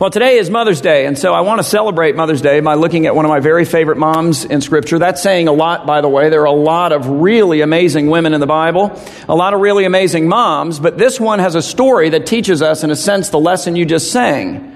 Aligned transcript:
Well, 0.00 0.10
today 0.10 0.36
is 0.36 0.48
Mother's 0.48 0.80
Day, 0.80 1.06
and 1.06 1.18
so 1.18 1.34
I 1.34 1.40
want 1.40 1.58
to 1.58 1.64
celebrate 1.64 2.14
Mother's 2.14 2.40
Day 2.40 2.60
by 2.60 2.74
looking 2.74 3.06
at 3.06 3.16
one 3.16 3.24
of 3.24 3.30
my 3.30 3.40
very 3.40 3.64
favorite 3.64 3.98
moms 3.98 4.44
in 4.44 4.60
Scripture. 4.60 5.00
That's 5.00 5.20
saying 5.20 5.48
a 5.48 5.52
lot, 5.52 5.88
by 5.88 6.02
the 6.02 6.08
way. 6.08 6.28
There 6.28 6.42
are 6.42 6.44
a 6.44 6.52
lot 6.52 6.92
of 6.92 7.08
really 7.08 7.62
amazing 7.62 8.08
women 8.08 8.32
in 8.32 8.38
the 8.38 8.46
Bible, 8.46 8.96
a 9.28 9.34
lot 9.34 9.54
of 9.54 9.60
really 9.60 9.84
amazing 9.86 10.28
moms, 10.28 10.78
but 10.78 10.98
this 10.98 11.18
one 11.18 11.40
has 11.40 11.56
a 11.56 11.62
story 11.62 12.10
that 12.10 12.26
teaches 12.26 12.62
us, 12.62 12.84
in 12.84 12.92
a 12.92 12.94
sense, 12.94 13.30
the 13.30 13.40
lesson 13.40 13.74
you 13.74 13.84
just 13.84 14.12
sang. 14.12 14.72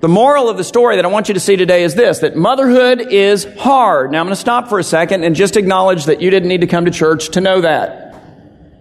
The 0.00 0.08
moral 0.08 0.50
of 0.50 0.58
the 0.58 0.64
story 0.64 0.96
that 0.96 1.06
I 1.06 1.08
want 1.08 1.28
you 1.28 1.34
to 1.34 1.40
see 1.40 1.56
today 1.56 1.82
is 1.82 1.94
this, 1.94 2.18
that 2.18 2.36
motherhood 2.36 3.00
is 3.00 3.48
hard. 3.58 4.12
Now 4.12 4.20
I'm 4.20 4.26
going 4.26 4.34
to 4.34 4.36
stop 4.36 4.68
for 4.68 4.78
a 4.78 4.84
second 4.84 5.24
and 5.24 5.34
just 5.34 5.56
acknowledge 5.56 6.04
that 6.04 6.20
you 6.20 6.28
didn't 6.28 6.50
need 6.50 6.60
to 6.60 6.66
come 6.66 6.84
to 6.84 6.90
church 6.90 7.30
to 7.30 7.40
know 7.40 7.62
that. 7.62 8.22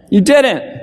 You 0.10 0.20
didn't. 0.20 0.81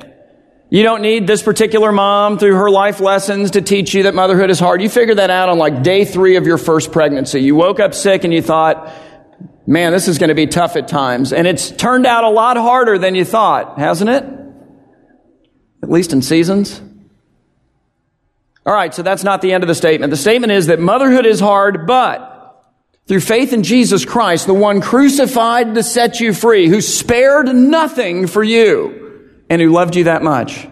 You 0.70 0.82
don't 0.82 1.00
need 1.00 1.26
this 1.26 1.42
particular 1.42 1.92
mom 1.92 2.38
through 2.38 2.54
her 2.56 2.70
life 2.70 3.00
lessons 3.00 3.52
to 3.52 3.62
teach 3.62 3.94
you 3.94 4.02
that 4.02 4.14
motherhood 4.14 4.50
is 4.50 4.60
hard. 4.60 4.82
You 4.82 4.90
figured 4.90 5.18
that 5.18 5.30
out 5.30 5.48
on 5.48 5.56
like 5.56 5.82
day 5.82 6.04
three 6.04 6.36
of 6.36 6.46
your 6.46 6.58
first 6.58 6.92
pregnancy. 6.92 7.40
You 7.40 7.54
woke 7.54 7.80
up 7.80 7.94
sick 7.94 8.24
and 8.24 8.34
you 8.34 8.42
thought, 8.42 8.92
man, 9.66 9.92
this 9.92 10.08
is 10.08 10.18
going 10.18 10.28
to 10.28 10.34
be 10.34 10.46
tough 10.46 10.76
at 10.76 10.86
times. 10.86 11.32
And 11.32 11.46
it's 11.46 11.70
turned 11.70 12.04
out 12.04 12.24
a 12.24 12.28
lot 12.28 12.58
harder 12.58 12.98
than 12.98 13.14
you 13.14 13.24
thought, 13.24 13.78
hasn't 13.78 14.10
it? 14.10 14.24
At 15.82 15.90
least 15.90 16.12
in 16.12 16.20
seasons. 16.20 16.82
All 18.66 18.74
right, 18.74 18.92
so 18.92 19.02
that's 19.02 19.24
not 19.24 19.40
the 19.40 19.54
end 19.54 19.64
of 19.64 19.68
the 19.68 19.74
statement. 19.74 20.10
The 20.10 20.18
statement 20.18 20.52
is 20.52 20.66
that 20.66 20.78
motherhood 20.78 21.24
is 21.24 21.40
hard, 21.40 21.86
but 21.86 22.34
through 23.06 23.20
faith 23.20 23.54
in 23.54 23.62
Jesus 23.62 24.04
Christ, 24.04 24.46
the 24.46 24.52
one 24.52 24.82
crucified 24.82 25.74
to 25.74 25.82
set 25.82 26.20
you 26.20 26.34
free, 26.34 26.68
who 26.68 26.82
spared 26.82 27.46
nothing 27.54 28.26
for 28.26 28.44
you, 28.44 28.97
and 29.50 29.60
who 29.60 29.70
loved 29.70 29.96
you 29.96 30.04
that 30.04 30.22
much. 30.22 30.68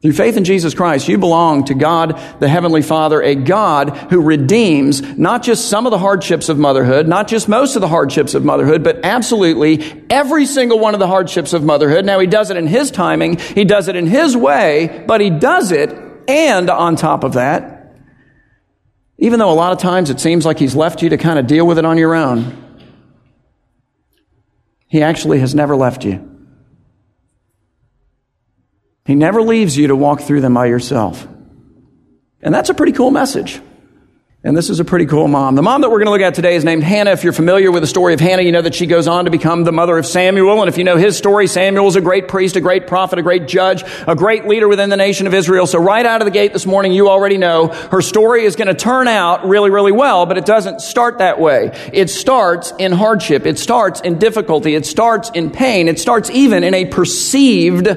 Through 0.00 0.12
faith 0.12 0.36
in 0.36 0.44
Jesus 0.44 0.74
Christ, 0.74 1.08
you 1.08 1.18
belong 1.18 1.64
to 1.64 1.74
God, 1.74 2.20
the 2.38 2.46
Heavenly 2.46 2.82
Father, 2.82 3.20
a 3.20 3.34
God 3.34 3.90
who 4.10 4.20
redeems 4.20 5.02
not 5.18 5.42
just 5.42 5.68
some 5.68 5.86
of 5.86 5.90
the 5.90 5.98
hardships 5.98 6.48
of 6.48 6.56
motherhood, 6.56 7.08
not 7.08 7.26
just 7.26 7.48
most 7.48 7.74
of 7.74 7.80
the 7.80 7.88
hardships 7.88 8.34
of 8.34 8.44
motherhood, 8.44 8.84
but 8.84 9.04
absolutely 9.04 10.04
every 10.08 10.46
single 10.46 10.78
one 10.78 10.94
of 10.94 11.00
the 11.00 11.08
hardships 11.08 11.52
of 11.52 11.64
motherhood. 11.64 12.04
Now, 12.04 12.20
He 12.20 12.28
does 12.28 12.50
it 12.50 12.56
in 12.56 12.68
His 12.68 12.92
timing, 12.92 13.38
He 13.38 13.64
does 13.64 13.88
it 13.88 13.96
in 13.96 14.06
His 14.06 14.36
way, 14.36 15.04
but 15.08 15.20
He 15.20 15.30
does 15.30 15.72
it, 15.72 15.90
and 16.28 16.70
on 16.70 16.94
top 16.94 17.24
of 17.24 17.32
that, 17.32 17.96
even 19.18 19.40
though 19.40 19.50
a 19.50 19.54
lot 19.54 19.72
of 19.72 19.78
times 19.78 20.10
it 20.10 20.20
seems 20.20 20.46
like 20.46 20.60
He's 20.60 20.76
left 20.76 21.02
you 21.02 21.08
to 21.08 21.16
kind 21.16 21.40
of 21.40 21.48
deal 21.48 21.66
with 21.66 21.76
it 21.76 21.84
on 21.84 21.98
your 21.98 22.14
own, 22.14 22.56
He 24.86 25.02
actually 25.02 25.40
has 25.40 25.56
never 25.56 25.74
left 25.74 26.04
you. 26.04 26.27
He 29.08 29.14
never 29.14 29.40
leaves 29.40 29.74
you 29.74 29.86
to 29.86 29.96
walk 29.96 30.20
through 30.20 30.42
them 30.42 30.52
by 30.52 30.66
yourself. 30.66 31.26
And 32.42 32.54
that's 32.54 32.68
a 32.68 32.74
pretty 32.74 32.92
cool 32.92 33.10
message. 33.10 33.58
And 34.44 34.54
this 34.54 34.68
is 34.68 34.80
a 34.80 34.84
pretty 34.84 35.06
cool 35.06 35.28
mom. 35.28 35.54
The 35.54 35.62
mom 35.62 35.80
that 35.80 35.90
we're 35.90 35.96
going 35.96 36.08
to 36.08 36.10
look 36.10 36.20
at 36.20 36.34
today 36.34 36.56
is 36.56 36.62
named 36.62 36.82
Hannah. 36.82 37.12
If 37.12 37.24
you're 37.24 37.32
familiar 37.32 37.72
with 37.72 37.82
the 37.82 37.86
story 37.86 38.12
of 38.12 38.20
Hannah, 38.20 38.42
you 38.42 38.52
know 38.52 38.60
that 38.60 38.74
she 38.74 38.84
goes 38.84 39.08
on 39.08 39.24
to 39.24 39.30
become 39.30 39.64
the 39.64 39.72
mother 39.72 39.96
of 39.96 40.04
Samuel. 40.04 40.60
And 40.60 40.68
if 40.68 40.76
you 40.76 40.84
know 40.84 40.98
his 40.98 41.16
story, 41.16 41.46
Samuel 41.46 41.86
was 41.86 41.96
a 41.96 42.02
great 42.02 42.28
priest, 42.28 42.56
a 42.56 42.60
great 42.60 42.86
prophet, 42.86 43.18
a 43.18 43.22
great 43.22 43.48
judge, 43.48 43.82
a 44.06 44.14
great 44.14 44.46
leader 44.46 44.68
within 44.68 44.90
the 44.90 44.96
nation 44.98 45.26
of 45.26 45.32
Israel. 45.32 45.66
So 45.66 45.78
right 45.78 46.04
out 46.04 46.20
of 46.20 46.26
the 46.26 46.30
gate 46.30 46.52
this 46.52 46.66
morning, 46.66 46.92
you 46.92 47.08
already 47.08 47.38
know 47.38 47.68
her 47.68 48.02
story 48.02 48.44
is 48.44 48.56
going 48.56 48.68
to 48.68 48.74
turn 48.74 49.08
out 49.08 49.48
really, 49.48 49.70
really 49.70 49.92
well, 49.92 50.26
but 50.26 50.36
it 50.36 50.44
doesn't 50.44 50.82
start 50.82 51.16
that 51.16 51.40
way. 51.40 51.70
It 51.94 52.10
starts 52.10 52.74
in 52.78 52.92
hardship. 52.92 53.46
It 53.46 53.58
starts 53.58 54.02
in 54.02 54.18
difficulty. 54.18 54.74
It 54.74 54.84
starts 54.84 55.30
in 55.30 55.50
pain. 55.50 55.88
It 55.88 55.98
starts 55.98 56.28
even 56.28 56.62
in 56.62 56.74
a 56.74 56.84
perceived 56.84 57.88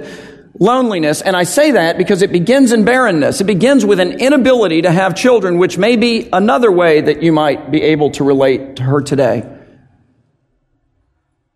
loneliness. 0.62 1.22
And 1.22 1.36
I 1.36 1.44
say 1.44 1.72
that 1.72 1.98
because 1.98 2.22
it 2.22 2.32
begins 2.32 2.72
in 2.72 2.86
barrenness. 2.86 3.42
It 3.42 3.46
begins 3.46 3.84
with 3.84 4.00
an 4.00 4.22
inability 4.22 4.84
to 4.84 4.92
have 4.92 5.16
children, 5.16 5.58
which 5.58 5.78
may 5.78 5.96
be 5.96 6.30
another 6.32 6.72
way 6.72 7.02
that 7.02 7.24
you 7.24 7.32
might 7.34 7.72
be 7.72 7.82
able 7.82 8.12
to 8.12 8.24
relate 8.24 8.76
to 8.76 8.84
her 8.84 9.02
today. 9.02 9.44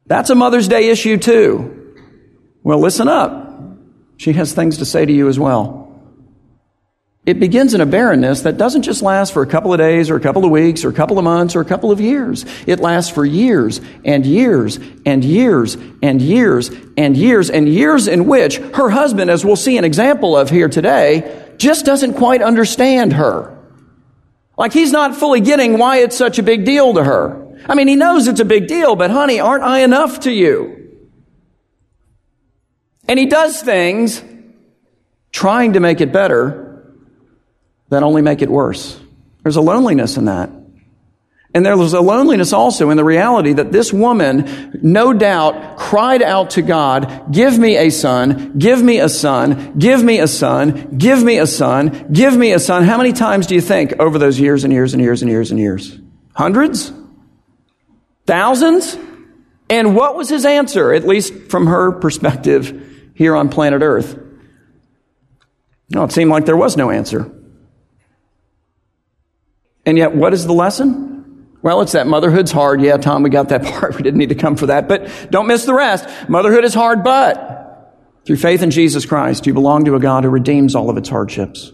That's 0.07 0.31
a 0.31 0.35
Mother's 0.35 0.67
Day 0.67 0.89
issue 0.89 1.17
too. 1.17 1.95
Well, 2.63 2.79
listen 2.79 3.07
up. 3.07 3.77
She 4.17 4.33
has 4.33 4.53
things 4.53 4.79
to 4.79 4.85
say 4.85 5.05
to 5.05 5.13
you 5.13 5.27
as 5.27 5.37
well. 5.37 5.84
It 7.25 7.39
begins 7.39 7.73
in 7.73 7.81
a 7.81 7.87
barrenness 7.87 8.41
that 8.41 8.57
doesn't 8.57 8.83
just 8.83 9.01
last 9.01 9.33
for 9.33 9.41
a 9.41 9.47
couple 9.47 9.73
of 9.73 9.79
days 9.79 10.11
or 10.11 10.15
a 10.15 10.19
couple 10.19 10.45
of 10.45 10.51
weeks 10.51 10.85
or 10.85 10.89
a 10.89 10.93
couple 10.93 11.17
of 11.17 11.23
months 11.23 11.55
or 11.55 11.61
a 11.61 11.65
couple 11.65 11.91
of 11.91 11.99
years. 11.99 12.45
It 12.67 12.79
lasts 12.79 13.11
for 13.11 13.25
years 13.25 13.81
and 14.03 14.23
years 14.23 14.77
and 15.07 15.23
years 15.25 15.75
and 16.03 16.21
years 16.21 16.69
and 16.95 17.17
years 17.17 17.49
and 17.49 17.67
years 17.67 18.07
in 18.07 18.27
which 18.27 18.57
her 18.57 18.89
husband, 18.91 19.31
as 19.31 19.43
we'll 19.43 19.55
see 19.55 19.77
an 19.77 19.83
example 19.83 20.37
of 20.37 20.51
here 20.51 20.69
today, 20.69 21.55
just 21.57 21.83
doesn't 21.83 22.13
quite 22.13 22.43
understand 22.43 23.13
her. 23.13 23.57
Like 24.55 24.71
he's 24.71 24.91
not 24.91 25.15
fully 25.15 25.41
getting 25.41 25.79
why 25.79 25.97
it's 25.97 26.15
such 26.15 26.37
a 26.37 26.43
big 26.43 26.63
deal 26.63 26.93
to 26.93 27.03
her. 27.03 27.57
I 27.67 27.73
mean, 27.73 27.87
he 27.87 27.95
knows 27.95 28.27
it's 28.27 28.39
a 28.39 28.45
big 28.45 28.67
deal, 28.67 28.95
but 28.95 29.09
honey, 29.09 29.39
aren't 29.39 29.63
I 29.63 29.79
enough 29.79 30.21
to 30.21 30.31
you? 30.31 31.09
And 33.07 33.17
he 33.17 33.25
does 33.25 33.63
things 33.63 34.23
trying 35.31 35.73
to 35.73 35.79
make 35.79 36.01
it 36.01 36.13
better 36.13 36.64
that 37.89 38.03
only 38.03 38.21
make 38.21 38.41
it 38.41 38.49
worse. 38.49 38.99
There's 39.43 39.55
a 39.55 39.61
loneliness 39.61 40.17
in 40.17 40.25
that. 40.25 40.49
And 41.55 41.65
there 41.65 41.77
was 41.77 41.93
a 41.93 42.01
loneliness 42.01 42.51
also 42.51 42.89
in 42.89 42.97
the 42.97 43.03
reality 43.05 43.53
that 43.53 43.71
this 43.71 43.93
woman, 43.93 44.77
no 44.83 45.13
doubt, 45.13 45.77
cried 45.77 46.21
out 46.21 46.49
to 46.51 46.61
God, 46.61 47.31
give 47.31 47.57
me 47.57 47.77
a 47.77 47.91
son, 47.91 48.57
give 48.59 48.83
me 48.83 48.99
a 48.99 49.07
son, 49.07 49.79
give 49.79 50.03
me 50.03 50.19
a 50.19 50.27
son, 50.27 50.97
give 50.97 51.23
me 51.23 51.37
a 51.37 51.47
son, 51.47 52.07
give 52.11 52.35
me 52.35 52.51
a 52.51 52.59
son. 52.59 52.83
How 52.83 52.97
many 52.97 53.13
times 53.13 53.47
do 53.47 53.55
you 53.55 53.61
think 53.61 53.93
over 53.99 54.19
those 54.19 54.37
years 54.37 54.65
and 54.65 54.73
years 54.73 54.93
and 54.93 55.01
years 55.01 55.21
and 55.21 55.31
years 55.31 55.51
and 55.51 55.57
years? 55.57 55.97
Hundreds? 56.33 56.91
Thousands? 58.25 58.97
And 59.69 59.95
what 59.95 60.17
was 60.17 60.27
his 60.27 60.45
answer, 60.45 60.93
at 60.93 61.07
least 61.07 61.33
from 61.49 61.67
her 61.67 61.93
perspective 61.93 63.11
here 63.13 63.33
on 63.33 63.47
planet 63.47 63.81
Earth? 63.81 64.19
No, 65.89 66.03
it 66.03 66.11
seemed 66.11 66.31
like 66.31 66.45
there 66.45 66.57
was 66.57 66.75
no 66.75 66.91
answer. 66.91 67.31
And 69.85 69.97
yet, 69.97 70.15
what 70.15 70.33
is 70.33 70.45
the 70.45 70.53
lesson? 70.53 71.15
Well, 71.61 71.81
it's 71.81 71.93
that 71.93 72.07
motherhood's 72.07 72.51
hard. 72.51 72.81
Yeah, 72.81 72.97
Tom, 72.97 73.23
we 73.23 73.29
got 73.29 73.49
that 73.49 73.63
part. 73.65 73.95
We 73.95 74.03
didn't 74.03 74.19
need 74.19 74.29
to 74.29 74.35
come 74.35 74.55
for 74.55 74.67
that. 74.67 74.87
But 74.87 75.29
don't 75.31 75.47
miss 75.47 75.65
the 75.65 75.73
rest. 75.73 76.07
Motherhood 76.29 76.63
is 76.63 76.73
hard, 76.73 77.03
but 77.03 77.55
through 78.25 78.37
faith 78.37 78.61
in 78.61 78.71
Jesus 78.71 79.05
Christ, 79.05 79.45
you 79.45 79.53
belong 79.53 79.85
to 79.85 79.95
a 79.95 79.99
God 79.99 80.23
who 80.23 80.29
redeems 80.29 80.75
all 80.75 80.89
of 80.89 80.97
its 80.97 81.09
hardships, 81.09 81.71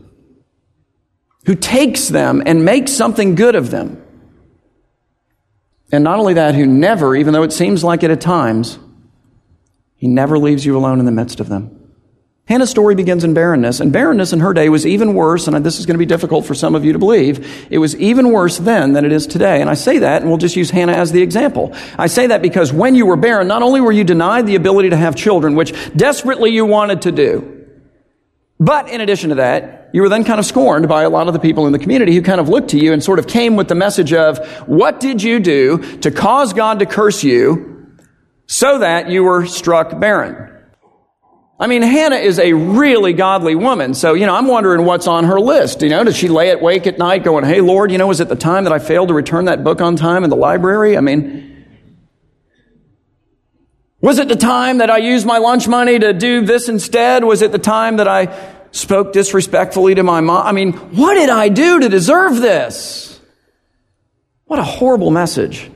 who 1.45 1.55
takes 1.55 2.09
them 2.09 2.44
and 2.45 2.66
makes 2.66 2.91
something 2.91 3.35
good 3.35 3.55
of 3.55 3.71
them. 3.71 4.01
And 5.91 6.03
not 6.03 6.19
only 6.19 6.35
that, 6.35 6.55
who 6.55 6.66
never, 6.66 7.16
even 7.16 7.33
though 7.33 7.44
it 7.44 7.51
seems 7.51 7.83
like 7.83 8.03
it 8.03 8.11
at 8.11 8.21
times, 8.21 8.79
he 9.95 10.07
never 10.07 10.39
leaves 10.39 10.66
you 10.66 10.77
alone 10.77 11.00
in 11.00 11.05
the 11.05 11.11
midst 11.11 11.39
of 11.39 11.50
them. 11.50 11.81
Hannah's 12.46 12.69
story 12.69 12.96
begins 12.96 13.24
in 13.24 13.34
barrenness, 13.34 13.79
and 13.79 13.94
barrenness 13.94 14.34
in 14.34 14.41
her 14.41 14.52
day 14.52 14.68
was 14.68 14.85
even 14.85 15.13
worse, 15.13 15.47
and 15.47 15.66
this 15.66 15.79
is 15.79 15.85
going 15.85 15.94
to 15.94 16.00
be 16.00 16.06
difficult 16.06 16.46
for 16.46 16.53
some 16.53 16.75
of 16.75 16.84
you 16.84 16.91
to 16.91 17.00
believe. 17.00 17.68
It 17.72 17.78
was 17.78 17.96
even 17.96 18.31
worse 18.31 18.57
then 18.57 18.94
than 18.94 19.06
it 19.06 19.12
is 19.12 19.25
today. 19.25 19.62
And 19.62 19.69
I 19.69 19.75
say 19.75 20.00
that, 20.00 20.22
and 20.22 20.29
we'll 20.29 20.40
just 20.40 20.56
use 20.56 20.69
Hannah 20.69 20.94
as 20.94 21.12
the 21.12 21.22
example. 21.22 21.74
I 21.97 22.07
say 22.07 22.28
that 22.28 22.41
because 22.41 22.74
when 22.74 22.96
you 22.96 23.06
were 23.06 23.16
barren, 23.16 23.47
not 23.47 23.62
only 23.62 23.80
were 23.80 23.91
you 23.91 24.03
denied 24.03 24.47
the 24.47 24.56
ability 24.56 24.90
to 24.90 24.97
have 24.97 25.16
children, 25.16 25.56
which 25.56 25.74
desperately 25.96 26.51
you 26.51 26.66
wanted 26.66 27.03
to 27.03 27.12
do, 27.12 27.68
but 28.59 28.90
in 28.90 29.01
addition 29.01 29.30
to 29.30 29.35
that, 29.35 29.90
you 29.94 30.01
were 30.01 30.09
then 30.09 30.24
kind 30.24 30.40
of 30.40 30.46
scorned 30.46 30.90
by 30.90 31.03
a 31.03 31.09
lot 31.09 31.28
of 31.28 31.34
the 31.34 31.40
people 31.40 31.68
in 31.68 31.74
the 31.74 31.80
community 31.80 32.13
who 32.13 32.22
kind 32.22 32.41
of 32.41 32.50
looked 32.50 32.69
to 32.72 32.78
you 32.78 32.91
and 32.91 33.03
sort 33.03 33.19
of 33.19 33.28
came 33.28 33.56
with 33.56 33.68
the 33.68 33.75
message 33.75 34.13
of, 34.13 34.46
what 34.68 35.00
did 35.00 35.24
you 35.24 35.40
do 35.40 35.78
to 36.00 36.12
cause 36.12 36.53
God 36.53 36.80
to 36.80 36.85
curse 36.85 37.24
you 37.24 37.96
so 38.47 38.80
that 38.80 39.09
you 39.09 39.24
were 39.24 39.46
struck 39.46 40.00
barren? 40.00 40.50
I 41.61 41.67
mean, 41.67 41.83
Hannah 41.83 42.16
is 42.16 42.39
a 42.39 42.53
really 42.53 43.13
godly 43.13 43.53
woman. 43.53 43.94
So, 43.94 44.16
you 44.16 44.25
know, 44.25 44.33
I'm 44.33 44.47
wondering 44.47 44.83
what's 44.83 45.05
on 45.05 45.25
her 45.25 45.39
list. 45.39 45.83
You 45.83 45.89
know, 45.89 46.03
does 46.03 46.17
she 46.17 46.27
lay 46.27 46.49
awake 46.49 46.88
at 46.88 46.97
night 46.97 47.23
going, 47.23 47.45
Hey, 47.45 47.61
Lord, 47.61 47.91
you 47.91 47.99
know, 47.99 48.07
was 48.07 48.19
it 48.19 48.30
the 48.30 48.36
time 48.36 48.63
that 48.63 48.74
I 48.74 48.80
failed 48.80 49.09
to 49.09 49.13
return 49.13 49.45
that 49.45 49.63
book 49.63 49.80
on 49.80 49.95
time 49.95 50.24
in 50.24 50.31
the 50.31 50.36
library? 50.36 50.97
I 50.97 51.01
mean, 51.01 51.68
was 54.01 54.18
it 54.18 54.27
the 54.27 54.36
time 54.36 54.80
that 54.80 54.89
I 54.89 54.97
used 54.97 55.27
my 55.27 55.38
lunch 55.38 55.68
money 55.68 56.00
to 56.00 56.13
do 56.13 56.44
this 56.44 56.68
instead? 56.68 57.24
Was 57.24 57.44
it 57.44 57.51
the 57.51 57.59
time 57.59 57.97
that 57.97 58.07
I 58.07 58.36
spoke 58.71 59.13
disrespectfully 59.13 59.94
to 59.94 60.01
my 60.01 60.19
mom? 60.19 60.47
I 60.47 60.53
mean, 60.53 60.74
what 60.74 61.13
did 61.13 61.30
I 61.30 61.50
do 61.50 61.81
to 61.81 61.89
deserve 61.89 62.38
this? 62.38 63.19
What 64.45 64.57
a 64.57 64.63
horrible 64.63 65.12
message. 65.12 65.69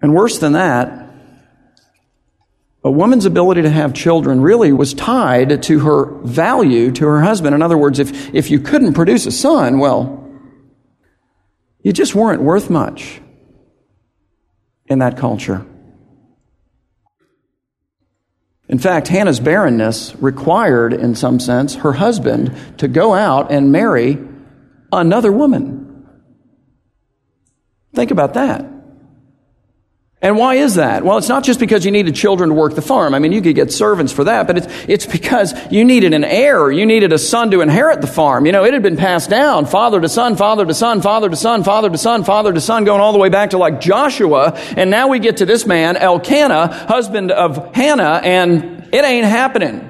And 0.00 0.12
worse 0.12 0.40
than 0.40 0.54
that, 0.54 1.01
a 2.84 2.90
woman's 2.90 3.26
ability 3.26 3.62
to 3.62 3.70
have 3.70 3.94
children 3.94 4.40
really 4.40 4.72
was 4.72 4.92
tied 4.92 5.62
to 5.62 5.78
her 5.80 6.06
value 6.24 6.90
to 6.92 7.06
her 7.06 7.22
husband. 7.22 7.54
In 7.54 7.62
other 7.62 7.78
words, 7.78 7.98
if, 7.98 8.34
if 8.34 8.50
you 8.50 8.58
couldn't 8.58 8.94
produce 8.94 9.24
a 9.26 9.30
son, 9.30 9.78
well, 9.78 10.18
you 11.82 11.92
just 11.92 12.14
weren't 12.14 12.42
worth 12.42 12.70
much 12.70 13.20
in 14.86 14.98
that 14.98 15.16
culture. 15.16 15.64
In 18.68 18.78
fact, 18.78 19.08
Hannah's 19.08 19.38
barrenness 19.38 20.14
required, 20.16 20.92
in 20.92 21.14
some 21.14 21.38
sense, 21.38 21.74
her 21.76 21.92
husband 21.92 22.56
to 22.78 22.88
go 22.88 23.14
out 23.14 23.52
and 23.52 23.70
marry 23.70 24.18
another 24.90 25.30
woman. 25.30 26.06
Think 27.94 28.10
about 28.10 28.34
that. 28.34 28.64
And 30.22 30.36
why 30.36 30.54
is 30.54 30.76
that? 30.76 31.04
Well, 31.04 31.18
it's 31.18 31.28
not 31.28 31.42
just 31.42 31.58
because 31.58 31.84
you 31.84 31.90
needed 31.90 32.14
children 32.14 32.50
to 32.50 32.54
work 32.54 32.76
the 32.76 32.80
farm. 32.80 33.12
I 33.12 33.18
mean, 33.18 33.32
you 33.32 33.42
could 33.42 33.56
get 33.56 33.72
servants 33.72 34.12
for 34.12 34.22
that, 34.22 34.46
but 34.46 34.56
it's, 34.56 34.66
it's 34.86 35.04
because 35.04 35.52
you 35.72 35.84
needed 35.84 36.14
an 36.14 36.22
heir. 36.22 36.70
You 36.70 36.86
needed 36.86 37.12
a 37.12 37.18
son 37.18 37.50
to 37.50 37.60
inherit 37.60 38.00
the 38.00 38.06
farm. 38.06 38.46
You 38.46 38.52
know, 38.52 38.64
it 38.64 38.72
had 38.72 38.84
been 38.84 38.96
passed 38.96 39.30
down, 39.30 39.66
father 39.66 40.00
to 40.00 40.08
son, 40.08 40.36
father 40.36 40.64
to 40.64 40.74
son, 40.74 41.02
father 41.02 41.28
to 41.28 41.36
son, 41.36 41.64
father 41.64 41.90
to 41.90 41.98
son, 41.98 42.22
father 42.22 42.52
to 42.52 42.60
son, 42.60 42.84
going 42.84 43.00
all 43.00 43.12
the 43.12 43.18
way 43.18 43.30
back 43.30 43.50
to 43.50 43.58
like 43.58 43.80
Joshua. 43.80 44.56
And 44.76 44.90
now 44.90 45.08
we 45.08 45.18
get 45.18 45.38
to 45.38 45.44
this 45.44 45.66
man, 45.66 45.96
Elkanah, 45.96 46.68
husband 46.86 47.32
of 47.32 47.74
Hannah, 47.74 48.20
and 48.22 48.90
it 48.92 49.04
ain't 49.04 49.26
happening. 49.26 49.88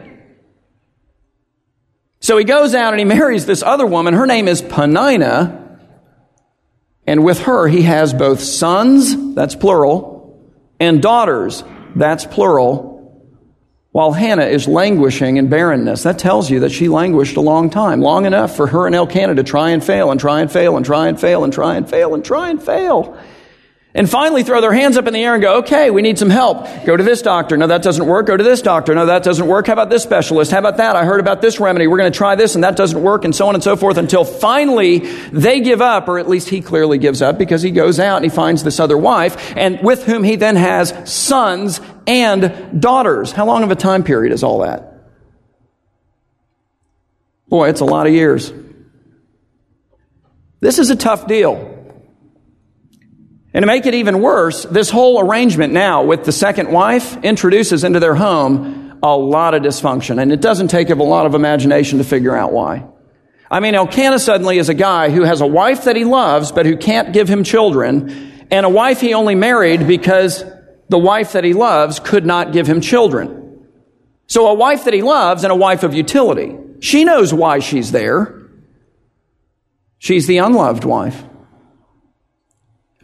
So 2.20 2.38
he 2.38 2.44
goes 2.44 2.75
out 2.75 2.94
and 2.94 3.00
he 3.00 3.05
marries 3.05 3.44
this 3.44 3.62
other 3.62 3.85
woman. 3.85 4.14
Her 4.14 4.26
name 4.26 4.49
is 4.49 4.62
Peninnah. 4.62 5.78
And 7.06 7.23
with 7.23 7.40
her, 7.40 7.69
he 7.69 7.82
has 7.82 8.14
both 8.14 8.40
sons, 8.40 9.35
that's 9.35 9.55
plural, 9.55 10.12
and 10.82 11.00
daughters, 11.00 11.62
that's 11.94 12.26
plural, 12.26 12.90
while 13.93 14.11
Hannah 14.11 14.46
is 14.46 14.67
languishing 14.67 15.37
in 15.37 15.49
barrenness. 15.49 16.02
That 16.02 16.19
tells 16.19 16.50
you 16.50 16.58
that 16.61 16.73
she 16.73 16.88
languished 16.88 17.37
a 17.37 17.40
long 17.40 17.70
time, 17.70 18.00
long 18.00 18.26
enough 18.26 18.56
for 18.56 18.67
her 18.67 18.87
and 18.87 18.94
Elkanah 18.96 19.37
to 19.37 19.44
try 19.44 19.70
and 19.70 19.84
fail 19.84 20.11
and 20.11 20.19
try 20.19 20.40
and 20.40 20.50
fail 20.50 20.76
and 20.76 20.84
try 20.84 21.06
and 21.06 21.20
fail 21.20 21.44
and 21.44 21.52
try 21.52 21.76
and 21.76 21.88
fail 21.88 22.14
and 22.14 22.25
try 22.25 22.50
and 22.50 22.61
fail 22.61 23.14
and 23.14 23.41
finally 24.08 24.42
throw 24.42 24.62
their 24.62 24.72
hands 24.72 24.96
up 24.96 25.06
in 25.06 25.12
the 25.12 25.22
air 25.22 25.34
and 25.34 25.42
go, 25.42 25.58
okay, 25.58 25.90
we 25.90 26.00
need 26.00 26.18
some 26.18 26.30
help. 26.30 26.66
Go 26.86 26.96
to 26.96 27.02
this 27.02 27.20
doctor. 27.20 27.58
No, 27.58 27.66
that 27.66 27.82
doesn't 27.82 28.06
work. 28.06 28.26
Go 28.26 28.36
to 28.36 28.42
this 28.42 28.62
doctor. 28.62 28.94
No, 28.94 29.04
that 29.04 29.22
doesn't 29.22 29.46
work. 29.46 29.66
How 29.66 29.74
about 29.74 29.90
this 29.90 30.02
specialist? 30.02 30.50
How 30.50 30.60
about 30.60 30.78
that? 30.78 30.96
I 30.96 31.04
heard 31.04 31.20
about 31.20 31.42
this 31.42 31.60
remedy. 31.60 31.86
We're 31.86 31.98
going 31.98 32.10
to 32.10 32.16
try 32.16 32.34
this 32.34 32.54
and 32.54 32.64
that 32.64 32.74
doesn't 32.74 33.02
work 33.02 33.26
and 33.26 33.34
so 33.34 33.48
on 33.48 33.54
and 33.54 33.62
so 33.62 33.76
forth 33.76 33.98
until 33.98 34.24
finally 34.24 35.00
they 35.30 35.60
give 35.60 35.82
up, 35.82 36.08
or 36.08 36.18
at 36.18 36.26
least 36.26 36.48
he 36.48 36.62
clearly 36.62 36.96
gives 36.96 37.20
up 37.20 37.36
because 37.36 37.60
he 37.60 37.70
goes 37.70 38.00
out 38.00 38.16
and 38.16 38.24
he 38.24 38.30
finds 38.34 38.64
this 38.64 38.80
other 38.80 38.96
wife 38.96 39.54
and 39.56 39.80
with 39.82 40.04
whom 40.04 40.24
he 40.24 40.36
then 40.36 40.56
has 40.56 40.94
sons 41.12 41.80
and 42.06 42.80
daughters. 42.80 43.30
How 43.32 43.44
long 43.44 43.62
of 43.62 43.70
a 43.70 43.76
time 43.76 44.04
period 44.04 44.32
is 44.32 44.42
all 44.42 44.60
that? 44.60 44.88
Boy, 47.48 47.68
it's 47.68 47.82
a 47.82 47.84
lot 47.84 48.06
of 48.06 48.14
years. 48.14 48.50
This 50.60 50.78
is 50.78 50.88
a 50.88 50.96
tough 50.96 51.26
deal. 51.26 51.71
And 53.54 53.62
to 53.62 53.66
make 53.66 53.87
it 53.87 53.94
even 53.94 54.20
worse, 54.20 54.64
this 54.64 54.88
whole 54.88 55.20
arrangement 55.20 55.72
now 55.72 56.04
with 56.04 56.25
the 56.25 56.32
second 56.32 56.72
wife 56.72 57.22
introduces 57.22 57.84
into 57.84 58.00
their 58.00 58.14
home 58.14 58.99
a 59.02 59.16
lot 59.16 59.54
of 59.54 59.62
dysfunction. 59.62 60.20
And 60.20 60.32
it 60.32 60.40
doesn't 60.40 60.69
take 60.69 60.88
a 60.90 60.94
lot 60.94 61.26
of 61.26 61.34
imagination 61.34 61.99
to 61.99 62.04
figure 62.04 62.34
out 62.34 62.52
why. 62.52 62.87
I 63.50 63.60
mean, 63.60 63.75
Elkanah 63.75 64.19
suddenly 64.19 64.56
is 64.56 64.70
a 64.70 64.75
guy 64.75 65.10
who 65.10 65.25
has 65.25 65.43
a 65.43 65.46
wife 65.46 65.84
that 65.84 65.96
he 65.96 66.04
loves, 66.04 66.52
but 66.52 66.64
who 66.64 66.76
can't 66.78 67.12
give 67.12 67.28
him 67.28 67.44
children, 67.44 68.46
and 68.50 68.64
a 68.64 68.70
wife 68.70 69.00
he 69.00 69.12
only 69.12 69.34
married 69.34 69.87
because 69.87 70.43
the 70.88 70.99
wife 70.99 71.32
that 71.32 71.44
he 71.44 71.52
loves 71.52 72.00
could 72.00 72.25
not 72.25 72.52
give 72.52 72.66
him 72.66 72.81
children. 72.81 73.66
So 74.26 74.46
a 74.46 74.54
wife 74.54 74.84
that 74.84 74.94
he 74.94 75.02
loves 75.02 75.44
and 75.44 75.52
a 75.52 75.56
wife 75.56 75.82
of 75.82 75.93
utility. 75.93 76.56
She 76.81 77.04
knows 77.04 77.34
why 77.34 77.58
she's 77.58 77.93
there. 77.93 78.40
She's 79.99 80.26
the 80.26 80.38
unloved 80.38 80.84
wife. 80.84 81.22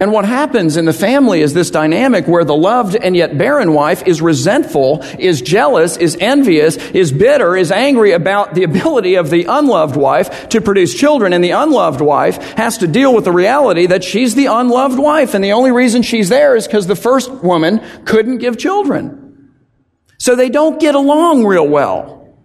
And 0.01 0.13
what 0.13 0.25
happens 0.25 0.77
in 0.77 0.85
the 0.85 0.93
family 0.93 1.41
is 1.41 1.55
this 1.55 1.73
dynamic 1.73 2.29
where 2.29 2.45
the 2.45 2.55
loved 2.55 2.95
and 2.95 3.17
yet 3.17 3.37
barren 3.37 3.73
wife 3.73 4.07
is 4.07 4.23
resentful, 4.23 5.03
is 5.19 5.43
jealous, 5.43 5.97
is 5.97 6.17
envious, 6.21 6.77
is 6.77 7.11
bitter, 7.11 7.57
is 7.57 7.73
angry 7.73 8.13
about 8.13 8.55
the 8.55 8.63
ability 8.63 9.17
of 9.17 9.29
the 9.29 9.47
unloved 9.47 9.97
wife 9.97 10.51
to 10.51 10.61
produce 10.61 10.95
children. 10.95 11.33
And 11.33 11.43
the 11.43 11.51
unloved 11.51 12.01
wife 12.01 12.37
has 12.53 12.79
to 12.79 12.87
deal 12.87 13.13
with 13.13 13.25
the 13.25 13.33
reality 13.33 13.87
that 13.87 14.05
she's 14.05 14.37
the 14.37 14.47
unloved 14.47 15.01
wife. 15.01 15.35
And 15.35 15.43
the 15.43 15.53
only 15.53 15.73
reason 15.73 16.03
she's 16.03 16.29
there 16.29 16.55
is 16.55 16.69
because 16.69 16.87
the 16.87 16.95
first 16.95 17.33
woman 17.33 17.81
couldn't 18.05 18.39
give 18.39 18.57
children. 18.57 19.51
So 20.19 20.37
they 20.37 20.49
don't 20.49 20.79
get 20.79 20.95
along 20.95 21.45
real 21.45 21.67
well. 21.67 22.37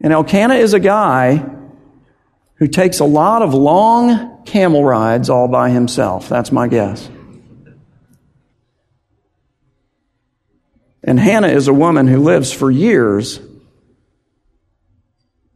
And 0.00 0.14
Elkanah 0.14 0.54
is 0.54 0.72
a 0.72 0.80
guy 0.80 1.59
who 2.60 2.68
takes 2.68 3.00
a 3.00 3.04
lot 3.04 3.42
of 3.42 3.54
long 3.54 4.44
camel 4.44 4.84
rides 4.84 5.30
all 5.30 5.48
by 5.48 5.70
himself. 5.70 6.28
That's 6.28 6.52
my 6.52 6.68
guess. 6.68 7.08
And 11.02 11.18
Hannah 11.18 11.48
is 11.48 11.66
a 11.66 11.72
woman 11.72 12.06
who 12.06 12.18
lives 12.18 12.52
for 12.52 12.70
years 12.70 13.40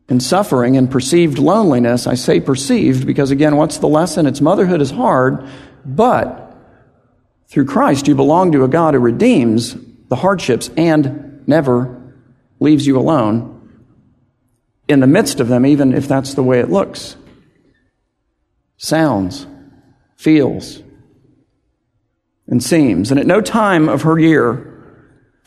in 0.09 0.19
suffering 0.19 0.79
and 0.79 0.91
perceived 0.91 1.39
loneliness. 1.39 2.07
I 2.07 2.15
say 2.15 2.41
perceived 2.41 3.07
because, 3.07 3.31
again, 3.31 3.57
what's 3.57 3.79
the 3.79 3.89
lesson? 3.89 4.27
It's 4.27 4.41
motherhood 4.41 4.81
is 4.81 4.91
hard, 4.91 5.47
but 5.85 6.57
through 7.49 7.67
Christ 7.67 8.09
you 8.09 8.15
belong 8.15 8.53
to 8.53 8.65
a 8.65 8.69
God 8.69 8.95
who 8.95 9.01
redeems 9.01 9.77
the 10.09 10.17
hardships 10.17 10.71
and 10.79 11.47
never 11.47 12.03
leaves 12.61 12.87
you 12.87 12.99
alone 12.99 13.54
in 14.89 15.01
the 15.01 15.07
midst 15.07 15.41
of 15.41 15.49
them, 15.49 15.65
even 15.65 15.93
if 15.95 16.07
that's 16.09 16.35
the 16.35 16.43
way 16.43 16.61
it 16.61 16.71
looks, 16.71 17.17
sounds, 18.77 19.47
feels, 20.17 20.83
and 22.47 22.63
seems. 22.63 23.11
And 23.11 23.19
at 23.19 23.27
no 23.27 23.41
time 23.41 23.89
of 23.89 24.03
her 24.03 24.19
year 24.19 24.74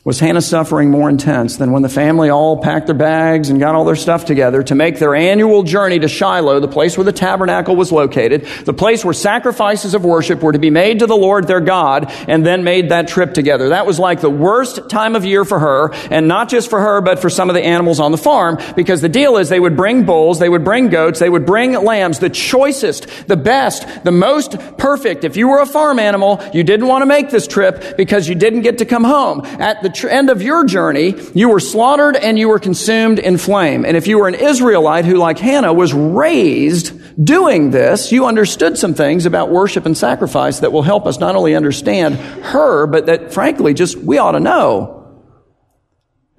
was 0.08 0.22
Hannah's 0.22 0.48
suffering 0.48 0.90
more 0.90 1.10
intense 1.10 1.58
than 1.58 1.74
when 1.74 1.82
the 1.82 1.90
family 1.90 2.30
all 2.30 2.62
packed 2.62 2.86
their 2.86 2.96
bags 2.96 3.50
and 3.50 3.60
got 3.60 3.76
all 3.76 3.84
their 3.84 3.98
stuff 3.98 4.24
together 4.24 4.64
to 4.64 4.74
make 4.74 5.00
their 5.00 5.14
annual 5.14 5.64
journey 5.64 6.00
to 6.00 6.08
Shiloh, 6.08 6.62
the 6.62 6.68
place 6.70 6.96
where 6.98 7.04
the 7.04 7.12
tabernacle 7.12 7.76
was 7.76 7.92
located, 7.92 8.48
the 8.64 8.72
place 8.72 9.04
where 9.04 9.14
sacrifices 9.14 9.94
of 9.94 10.06
worship 10.06 10.42
were 10.42 10.54
to 10.54 10.60
be 10.60 10.70
made 10.70 11.00
to 11.00 11.08
the 11.08 11.18
Lord 11.18 11.46
their 11.46 11.60
God, 11.60 12.10
and 12.30 12.46
then 12.46 12.64
made 12.64 12.88
that 12.88 13.10
trip 13.10 13.34
together. 13.34 13.68
That 13.68 13.86
was 13.86 14.00
like 14.00 14.22
the 14.22 14.30
worst 14.30 14.90
time 14.90 15.14
of 15.14 15.26
year 15.26 15.44
for 15.44 15.60
her, 15.60 15.94
and 16.10 16.30
not 16.30 16.48
just 16.48 16.70
for 16.70 16.80
her, 16.80 17.02
but 17.02 17.20
for 17.20 17.30
some 17.30 17.50
of 17.50 17.54
the 17.54 17.66
animals 17.66 18.00
on 18.00 18.14
the 18.14 18.18
farm, 18.18 18.60
because 18.78 19.02
the 19.02 19.10
deal 19.10 19.36
is 19.36 19.50
they 19.50 19.60
would 19.60 19.76
bring 19.76 20.06
bulls, 20.06 20.40
they 20.40 20.48
would 20.48 20.64
bring 20.64 20.88
goats, 20.88 21.20
they 21.20 21.30
would 21.30 21.46
bring 21.46 21.74
lambs, 21.74 22.20
the 22.20 22.30
choicest, 22.30 23.28
the 23.28 23.36
best, 23.36 24.06
the 24.06 24.12
most 24.12 24.58
perfect. 24.78 25.26
If 25.26 25.36
you 25.36 25.50
were 25.50 25.60
a 25.60 25.66
farm 25.66 26.00
animal, 26.00 26.42
you 26.54 26.64
didn't 26.64 26.88
want 26.88 27.02
to 27.02 27.08
make 27.08 27.30
this 27.30 27.46
trip 27.46 27.98
because 27.98 28.30
you 28.30 28.36
didn't 28.36 28.62
get 28.62 28.78
to 28.78 28.86
come 28.86 29.04
home. 29.04 29.42
At 29.44 29.84
the 29.84 29.97
tr- 29.98 30.08
end 30.08 30.30
of 30.30 30.42
your 30.42 30.64
journey, 30.64 31.16
you 31.34 31.50
were 31.50 31.60
slaughtered 31.60 32.16
and 32.16 32.40
you 32.40 32.48
were 32.48 32.60
consumed 32.60 33.20
in 33.20 33.38
flame. 33.38 33.86
And 33.86 33.98
if 33.98 34.08
you 34.08 34.20
were 34.20 34.28
an 34.28 34.36
Israelite 34.36 35.06
who, 35.06 35.16
like 35.16 35.40
Hannah, 35.40 35.74
was 35.74 35.94
raised 35.94 36.94
doing 37.24 37.72
this, 37.72 38.12
you 38.12 38.26
understood 38.26 38.78
some 38.78 38.94
things 38.94 39.26
about 39.26 39.50
worship 39.50 39.86
and 39.86 39.98
sacrifice 39.98 40.60
that 40.60 40.72
will 40.72 40.84
help 40.84 41.06
us 41.06 41.20
not 41.20 41.36
only 41.36 41.56
understand 41.56 42.16
her, 42.16 42.88
but 42.88 43.08
that 43.08 43.34
frankly, 43.34 43.74
just 43.74 43.98
we 43.98 44.18
ought 44.18 44.34
to 44.34 44.40
know. 44.40 44.94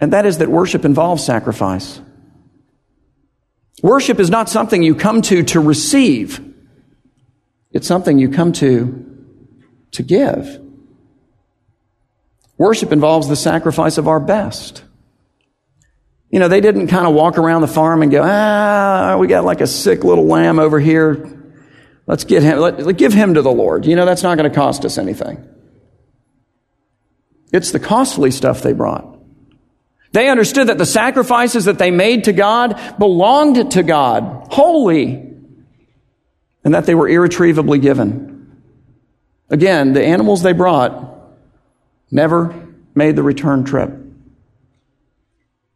And 0.00 0.12
that 0.12 0.26
is 0.26 0.38
that 0.38 0.48
worship 0.48 0.84
involves 0.84 1.24
sacrifice. 1.24 2.00
Worship 3.82 4.20
is 4.20 4.30
not 4.30 4.48
something 4.48 4.82
you 4.82 4.94
come 4.94 5.22
to 5.22 5.42
to 5.44 5.60
receive. 5.60 6.44
It's 7.72 7.86
something 7.86 8.18
you 8.18 8.30
come 8.30 8.52
to 8.54 9.04
to 9.92 10.02
give. 10.02 10.67
Worship 12.58 12.92
involves 12.92 13.28
the 13.28 13.36
sacrifice 13.36 13.98
of 13.98 14.08
our 14.08 14.18
best. 14.18 14.82
You 16.30 16.40
know, 16.40 16.48
they 16.48 16.60
didn't 16.60 16.88
kind 16.88 17.06
of 17.06 17.14
walk 17.14 17.38
around 17.38 17.62
the 17.62 17.68
farm 17.68 18.02
and 18.02 18.10
go, 18.10 18.22
ah, 18.22 19.16
we 19.18 19.28
got 19.28 19.44
like 19.44 19.60
a 19.60 19.66
sick 19.66 20.04
little 20.04 20.26
lamb 20.26 20.58
over 20.58 20.78
here. 20.78 21.34
Let's 22.06 22.24
get 22.24 22.42
him, 22.42 22.58
let, 22.58 22.84
let 22.84 22.98
give 22.98 23.14
him 23.14 23.34
to 23.34 23.42
the 23.42 23.50
Lord. 23.50 23.86
You 23.86 23.96
know, 23.96 24.04
that's 24.04 24.22
not 24.22 24.36
going 24.36 24.50
to 24.50 24.54
cost 24.54 24.84
us 24.84 24.98
anything. 24.98 25.46
It's 27.52 27.70
the 27.70 27.80
costly 27.80 28.30
stuff 28.30 28.60
they 28.60 28.72
brought. 28.72 29.16
They 30.12 30.28
understood 30.28 30.68
that 30.68 30.78
the 30.78 30.86
sacrifices 30.86 31.66
that 31.66 31.78
they 31.78 31.90
made 31.90 32.24
to 32.24 32.32
God 32.32 32.98
belonged 32.98 33.72
to 33.72 33.82
God, 33.82 34.48
holy, 34.50 35.34
and 36.64 36.74
that 36.74 36.86
they 36.86 36.94
were 36.94 37.08
irretrievably 37.08 37.78
given. 37.78 38.62
Again, 39.48 39.92
the 39.92 40.04
animals 40.04 40.42
they 40.42 40.52
brought 40.52 41.17
never 42.10 42.68
made 42.94 43.16
the 43.16 43.22
return 43.22 43.64
trip. 43.64 43.90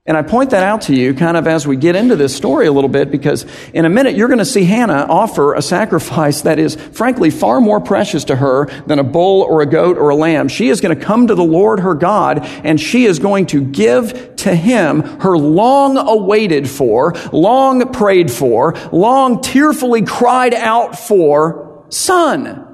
And 0.04 0.16
I 0.16 0.22
point 0.22 0.50
that 0.50 0.64
out 0.64 0.82
to 0.82 0.96
you 0.96 1.14
kind 1.14 1.36
of 1.36 1.46
as 1.46 1.64
we 1.64 1.76
get 1.76 1.94
into 1.94 2.16
this 2.16 2.34
story 2.34 2.66
a 2.66 2.72
little 2.72 2.90
bit 2.90 3.12
because 3.12 3.46
in 3.72 3.84
a 3.84 3.88
minute 3.88 4.16
you're 4.16 4.26
going 4.26 4.40
to 4.40 4.44
see 4.44 4.64
Hannah 4.64 5.06
offer 5.08 5.54
a 5.54 5.62
sacrifice 5.62 6.40
that 6.40 6.58
is 6.58 6.74
frankly 6.74 7.30
far 7.30 7.60
more 7.60 7.78
precious 7.78 8.24
to 8.24 8.34
her 8.34 8.66
than 8.86 8.98
a 8.98 9.04
bull 9.04 9.42
or 9.42 9.62
a 9.62 9.66
goat 9.66 9.98
or 9.98 10.08
a 10.08 10.16
lamb. 10.16 10.48
She 10.48 10.70
is 10.70 10.80
going 10.80 10.98
to 10.98 11.04
come 11.04 11.28
to 11.28 11.36
the 11.36 11.44
Lord 11.44 11.78
her 11.78 11.94
God 11.94 12.40
and 12.64 12.80
she 12.80 13.04
is 13.04 13.20
going 13.20 13.46
to 13.46 13.62
give 13.64 14.34
to 14.38 14.52
him 14.52 15.02
her 15.20 15.38
long 15.38 15.96
awaited 15.96 16.68
for, 16.68 17.14
long 17.30 17.92
prayed 17.92 18.28
for, 18.28 18.74
long 18.90 19.40
tearfully 19.40 20.02
cried 20.02 20.52
out 20.52 20.98
for 20.98 21.84
son. 21.90 22.71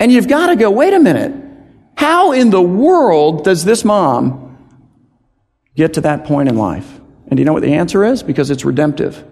And 0.00 0.12
you've 0.12 0.28
got 0.28 0.48
to 0.48 0.56
go, 0.56 0.70
wait 0.70 0.94
a 0.94 1.00
minute. 1.00 1.34
How 1.96 2.32
in 2.32 2.50
the 2.50 2.62
world 2.62 3.44
does 3.44 3.64
this 3.64 3.84
mom 3.84 4.56
get 5.74 5.94
to 5.94 6.02
that 6.02 6.24
point 6.24 6.48
in 6.48 6.56
life? 6.56 7.00
And 7.26 7.36
do 7.36 7.40
you 7.40 7.44
know 7.44 7.52
what 7.52 7.62
the 7.62 7.74
answer 7.74 8.04
is? 8.04 8.22
Because 8.22 8.50
it's 8.50 8.64
redemptive. 8.64 9.24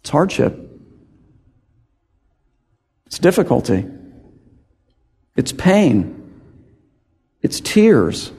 It's 0.00 0.10
hardship. 0.10 0.58
It's 3.06 3.18
difficulty. 3.18 3.86
It's 5.36 5.52
pain. 5.52 6.40
It's 7.42 7.60
tears. 7.60 8.30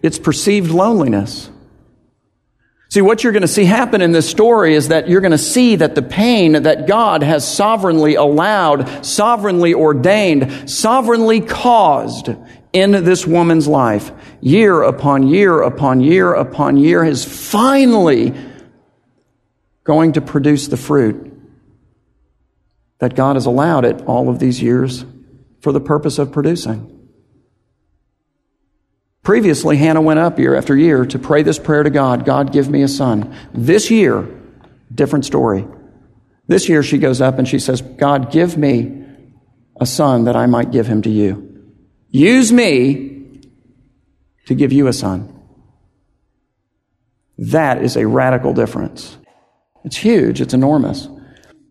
It's 0.00 0.18
perceived 0.18 0.70
loneliness. 0.70 1.50
See, 2.96 3.02
what 3.02 3.22
you're 3.22 3.34
going 3.34 3.42
to 3.42 3.46
see 3.46 3.66
happen 3.66 4.00
in 4.00 4.12
this 4.12 4.26
story 4.26 4.74
is 4.74 4.88
that 4.88 5.06
you're 5.06 5.20
going 5.20 5.32
to 5.32 5.36
see 5.36 5.76
that 5.76 5.94
the 5.94 6.00
pain 6.00 6.52
that 6.62 6.86
God 6.86 7.22
has 7.22 7.46
sovereignly 7.46 8.14
allowed, 8.14 9.04
sovereignly 9.04 9.74
ordained, 9.74 10.70
sovereignly 10.70 11.42
caused 11.42 12.30
in 12.72 12.92
this 12.92 13.26
woman's 13.26 13.68
life, 13.68 14.12
year 14.40 14.80
upon 14.80 15.28
year 15.28 15.60
upon 15.60 16.00
year 16.00 16.32
upon 16.32 16.78
year, 16.78 17.04
is 17.04 17.22
finally 17.22 18.32
going 19.84 20.14
to 20.14 20.22
produce 20.22 20.68
the 20.68 20.78
fruit 20.78 21.38
that 23.00 23.14
God 23.14 23.36
has 23.36 23.44
allowed 23.44 23.84
it 23.84 24.06
all 24.06 24.30
of 24.30 24.38
these 24.38 24.62
years 24.62 25.04
for 25.60 25.70
the 25.70 25.82
purpose 25.82 26.18
of 26.18 26.32
producing. 26.32 26.95
Previously, 29.26 29.76
Hannah 29.76 30.02
went 30.02 30.20
up 30.20 30.38
year 30.38 30.54
after 30.54 30.76
year 30.76 31.04
to 31.04 31.18
pray 31.18 31.42
this 31.42 31.58
prayer 31.58 31.82
to 31.82 31.90
God 31.90 32.24
God, 32.24 32.52
give 32.52 32.70
me 32.70 32.82
a 32.82 32.88
son. 32.88 33.36
This 33.52 33.90
year, 33.90 34.24
different 34.94 35.24
story. 35.24 35.66
This 36.46 36.68
year, 36.68 36.84
she 36.84 36.98
goes 36.98 37.20
up 37.20 37.36
and 37.36 37.48
she 37.48 37.58
says, 37.58 37.82
God, 37.82 38.30
give 38.30 38.56
me 38.56 39.04
a 39.80 39.84
son 39.84 40.26
that 40.26 40.36
I 40.36 40.46
might 40.46 40.70
give 40.70 40.86
him 40.86 41.02
to 41.02 41.10
you. 41.10 41.60
Use 42.08 42.52
me 42.52 43.40
to 44.46 44.54
give 44.54 44.72
you 44.72 44.86
a 44.86 44.92
son. 44.92 45.42
That 47.36 47.82
is 47.82 47.96
a 47.96 48.06
radical 48.06 48.52
difference. 48.52 49.16
It's 49.84 49.96
huge, 49.96 50.40
it's 50.40 50.54
enormous. 50.54 51.08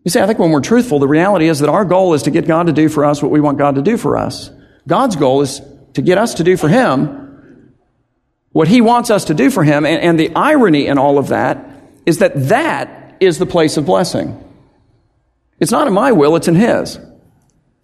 You 0.04 0.10
see, 0.10 0.20
I 0.20 0.26
think 0.26 0.38
when 0.38 0.50
we're 0.50 0.60
truthful, 0.60 0.98
the 0.98 1.08
reality 1.08 1.48
is 1.48 1.60
that 1.60 1.70
our 1.70 1.86
goal 1.86 2.12
is 2.12 2.24
to 2.24 2.30
get 2.30 2.46
God 2.46 2.66
to 2.66 2.74
do 2.74 2.90
for 2.90 3.06
us 3.06 3.22
what 3.22 3.32
we 3.32 3.40
want 3.40 3.56
God 3.56 3.76
to 3.76 3.82
do 3.82 3.96
for 3.96 4.18
us. 4.18 4.50
God's 4.86 5.16
goal 5.16 5.40
is 5.40 5.62
to 5.94 6.02
get 6.02 6.18
us 6.18 6.34
to 6.34 6.44
do 6.44 6.58
for 6.58 6.68
Him 6.68 7.25
what 8.56 8.68
He 8.68 8.80
wants 8.80 9.10
us 9.10 9.26
to 9.26 9.34
do 9.34 9.50
for 9.50 9.62
Him. 9.62 9.84
And, 9.84 10.00
and 10.00 10.18
the 10.18 10.34
irony 10.34 10.86
in 10.86 10.96
all 10.96 11.18
of 11.18 11.28
that 11.28 11.62
is 12.06 12.20
that 12.20 12.32
that 12.48 13.14
is 13.20 13.38
the 13.38 13.44
place 13.44 13.76
of 13.76 13.84
blessing. 13.84 14.42
It's 15.60 15.70
not 15.70 15.86
in 15.86 15.92
my 15.92 16.12
will, 16.12 16.36
it's 16.36 16.48
in 16.48 16.54
His. 16.54 16.98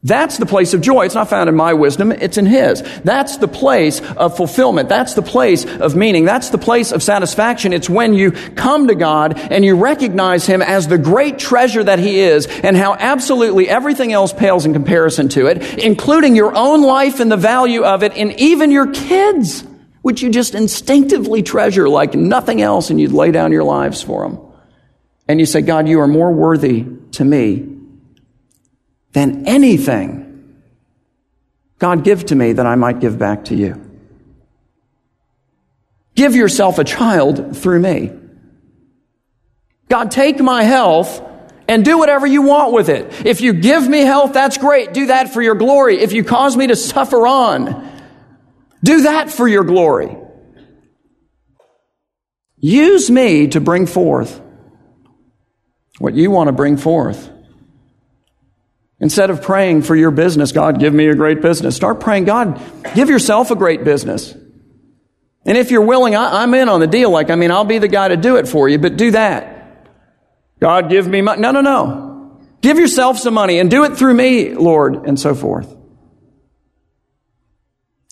That's 0.03 0.39
the 0.39 0.47
place 0.47 0.73
of 0.73 0.81
joy. 0.81 1.05
It's 1.05 1.15
not 1.15 1.29
found 1.29 1.51
in 1.51 1.57
my 1.57 1.75
wisdom, 1.75 2.11
it's 2.11 2.39
in 2.39 2.47
His. 2.47 2.83
That's 3.05 3.37
the 3.37 3.49
place 3.49 4.01
of 4.01 4.35
fulfillment. 4.35 4.89
That's 4.89 5.13
the 5.13 5.21
place 5.21 5.67
of 5.67 5.95
meaning. 5.95 6.25
That's 6.25 6.49
the 6.49 6.57
place 6.57 6.91
of 6.91 7.03
satisfaction. 7.03 7.75
It's 7.75 7.91
when 7.91 8.15
you 8.15 8.31
come 8.31 8.89
to 8.89 8.95
God 8.95 9.39
and 9.39 9.67
you 9.67 9.77
recognize 9.77 10.47
Him 10.47 10.63
as 10.63 10.89
the 10.89 10.97
great 10.97 11.39
treasure 11.39 11.85
that 11.85 11.99
He 11.99 12.19
is 12.19 12.47
and 12.47 12.79
how 12.79 12.95
absolutely 12.95 13.69
everything 13.69 14.11
else 14.11 14.33
pales 14.33 14.65
in 14.65 14.73
comparison 14.73 15.29
to 15.29 15.49
it, 15.49 15.79
including 15.79 16.35
your 16.35 16.57
own 16.57 16.81
life 16.81 17.21
and 17.21 17.31
the 17.31 17.37
value 17.37 17.85
of 17.85 18.03
it, 18.03 18.15
and 18.17 18.33
even 18.41 18.71
your 18.71 18.91
kids, 18.91 19.65
which 20.03 20.23
you 20.23 20.31
just 20.31 20.55
instinctively 20.55 21.43
treasure 21.43 21.89
like 21.89 22.15
nothing 22.15 22.61
else, 22.61 22.91
and 22.91 23.01
you'd 23.01 23.13
lay 23.13 23.31
down 23.31 23.53
your 23.53 23.65
lives 23.65 24.03
for 24.03 24.29
them. 24.29 24.39
And 25.29 25.41
you 25.41 25.47
say, 25.47 25.63
God, 25.63 25.89
you 25.89 26.01
are 26.01 26.09
more 26.09 26.33
worthy 26.33 26.85
to 27.13 27.25
me 27.25 27.69
than 29.13 29.47
anything. 29.47 30.63
God, 31.79 32.05
give 32.05 32.27
to 32.27 32.35
me 32.35 32.53
that 32.53 32.67
I 32.67 32.75
might 32.75 33.01
give 33.01 33.19
back 33.19 33.47
to 33.47 33.55
you. 33.55 33.91
Give 36.15 36.35
yourself 36.35 36.79
a 36.79 36.85
child 36.85 37.57
through 37.57 37.81
me. 37.81 38.13
God, 39.89 40.11
take 40.11 40.41
my 40.41 40.63
health 40.63 41.23
and 41.69 41.85
do 41.85 41.99
whatever 41.99 42.27
you 42.27 42.43
want 42.43 42.73
with 42.73 42.89
it. 42.89 43.27
If 43.27 43.41
you 43.41 43.53
give 43.53 43.89
me 43.89 44.01
health, 44.01 44.33
that's 44.33 44.59
great. 44.59 44.93
Do 44.93 45.07
that 45.07 45.33
for 45.33 45.41
your 45.41 45.55
glory. 45.55 46.01
If 46.01 46.13
you 46.13 46.25
cause 46.25 46.57
me 46.57 46.67
to 46.67 46.77
suffer 46.77 47.27
on, 47.27 47.92
do 48.85 49.03
that 49.03 49.31
for 49.31 49.47
your 49.47 49.65
glory. 49.65 50.17
Use 52.59 53.11
me 53.11 53.49
to 53.49 53.61
bring 53.61 53.87
forth 53.87 54.41
what 55.99 56.15
you 56.15 56.31
want 56.31 56.49
to 56.49 56.53
bring 56.53 56.77
forth. 56.77 57.31
Instead 59.01 59.31
of 59.31 59.43
praying 59.43 59.83
for 59.83 59.97
your 59.97 60.13
business, 60.13 60.53
God, 60.53 60.79
give 60.79 60.95
me 60.95 61.09
a 61.09 61.15
great 61.15 61.43
business, 61.43 61.75
start 61.75 61.99
praying, 61.99 62.25
God, 62.25 62.63
give 62.95 63.09
yourself 63.09 63.51
a 63.51 63.57
great 63.57 63.83
business. 63.83 64.33
And 65.45 65.59
if 65.59 65.73
you're 65.73 65.85
willing, 65.85 66.15
I, 66.15 66.45
am 66.45 66.55
in 66.55 66.69
on 66.69 66.79
the 66.79 66.87
deal. 66.87 67.11
Like, 67.11 67.31
I 67.31 67.35
mean, 67.35 67.51
I'll 67.51 67.65
be 67.65 67.79
the 67.79 67.89
guy 67.89 68.09
to 68.09 68.17
do 68.17 68.37
it 68.37 68.47
for 68.47 68.69
you, 68.69 68.79
but 68.79 68.97
do 68.97 69.11
that. 69.11 69.89
God, 70.61 70.89
give 70.89 71.09
me 71.09 71.21
money. 71.21 71.41
No, 71.41 71.51
no, 71.51 71.61
no. 71.61 72.41
Give 72.61 72.79
yourself 72.79 73.19
some 73.19 73.35
money 73.35 73.59
and 73.59 73.69
do 73.69 73.83
it 73.83 73.97
through 73.97 74.15
me, 74.15 74.55
Lord, 74.55 75.05
and 75.09 75.19
so 75.19 75.35
forth. 75.35 75.75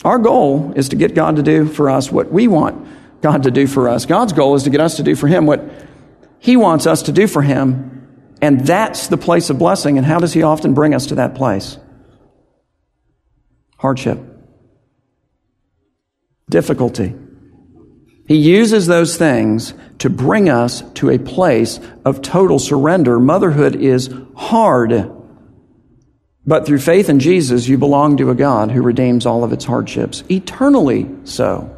Our 0.05 0.19
goal 0.19 0.73
is 0.77 0.91
to 0.91 0.97
get 0.97 1.15
God 1.15 1.37
to 1.37 1.43
do 1.43 1.67
for 1.67 1.91
us 1.91 2.11
what 2.11 2.33
we 2.33 2.49
want 2.49 2.89
God 3.21 3.43
to 3.43 3.51
do 3.51 3.67
for 3.67 3.89
us. 3.89 4.07
God's 4.07 4.33
goal 4.33 4.55
is 4.55 4.63
to 4.63 4.71
get 4.71 4.81
us 4.81 4.97
to 4.97 5.03
do 5.03 5.15
for 5.15 5.29
Him 5.29 5.47
what 5.47 5.63
He 6.39 6.57
wants 6.57 6.87
us 6.87 7.03
to 7.03 7.13
do 7.13 7.27
for 7.27 7.43
Him 7.43 8.01
and 8.43 8.67
that's 8.67 9.09
the 9.09 9.17
place 9.17 9.51
of 9.51 9.59
blessing. 9.59 9.99
And 9.99 10.07
how 10.07 10.19
does 10.19 10.33
He 10.33 10.43
often 10.43 10.75
bring 10.75 10.95
us 10.95 11.07
to 11.07 11.17
that 11.17 11.35
place? 11.35 11.79
Hardship, 13.77 14.19
difficulty. 16.49 17.15
He 18.27 18.37
uses 18.37 18.87
those 18.87 19.17
things 19.17 19.75
to 19.99 20.09
bring 20.09 20.49
us 20.49 20.83
to 20.95 21.11
a 21.11 21.19
place 21.19 21.81
of 22.05 22.23
total 22.23 22.59
surrender. 22.59 23.19
Motherhood 23.19 23.77
is 23.77 24.11
hard. 24.37 25.11
But 26.51 26.67
through 26.67 26.81
faith 26.81 27.09
in 27.09 27.21
Jesus, 27.21 27.69
you 27.69 27.79
belong 27.79 28.17
to 28.17 28.31
a 28.31 28.35
God 28.35 28.73
who 28.73 28.83
redeems 28.83 29.25
all 29.25 29.45
of 29.45 29.53
its 29.53 29.65
hardships, 29.65 30.25
eternally 30.29 31.09
so 31.23 31.77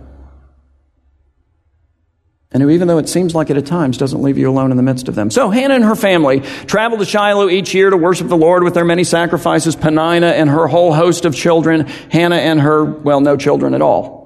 and 2.53 2.63
who, 2.63 2.71
even 2.71 2.87
though 2.87 2.99
it 2.99 3.09
seems 3.09 3.35
like 3.35 3.49
it 3.49 3.57
at 3.57 3.67
times, 3.67 3.97
doesn't 3.97 4.23
leave 4.23 4.37
you 4.37 4.49
alone 4.51 4.71
in 4.71 4.77
the 4.77 4.83
midst 4.83 5.09
of 5.09 5.15
them. 5.15 5.31
So 5.31 5.49
Hannah 5.49 5.75
and 5.75 5.85
her 5.85 5.95
family 5.95 6.41
traveled 6.41 7.01
to 7.01 7.07
Shiloh 7.07 7.49
each 7.49 7.75
year 7.75 7.89
to 7.89 7.97
worship 7.97 8.29
the 8.29 8.37
Lord 8.37 8.63
with 8.63 8.75
their 8.75 8.85
many 8.85 9.05
sacrifices. 9.05 9.75
Peninnah 9.75 10.27
and 10.27 10.51
her 10.51 10.67
whole 10.67 10.93
host 10.93 11.25
of 11.25 11.35
children. 11.35 11.87
Hannah 12.11 12.37
and 12.37 12.61
her, 12.61 12.85
well, 12.85 13.23
no 13.23 13.39
children 13.39 13.73
at 13.73 13.81
all. 13.81 14.22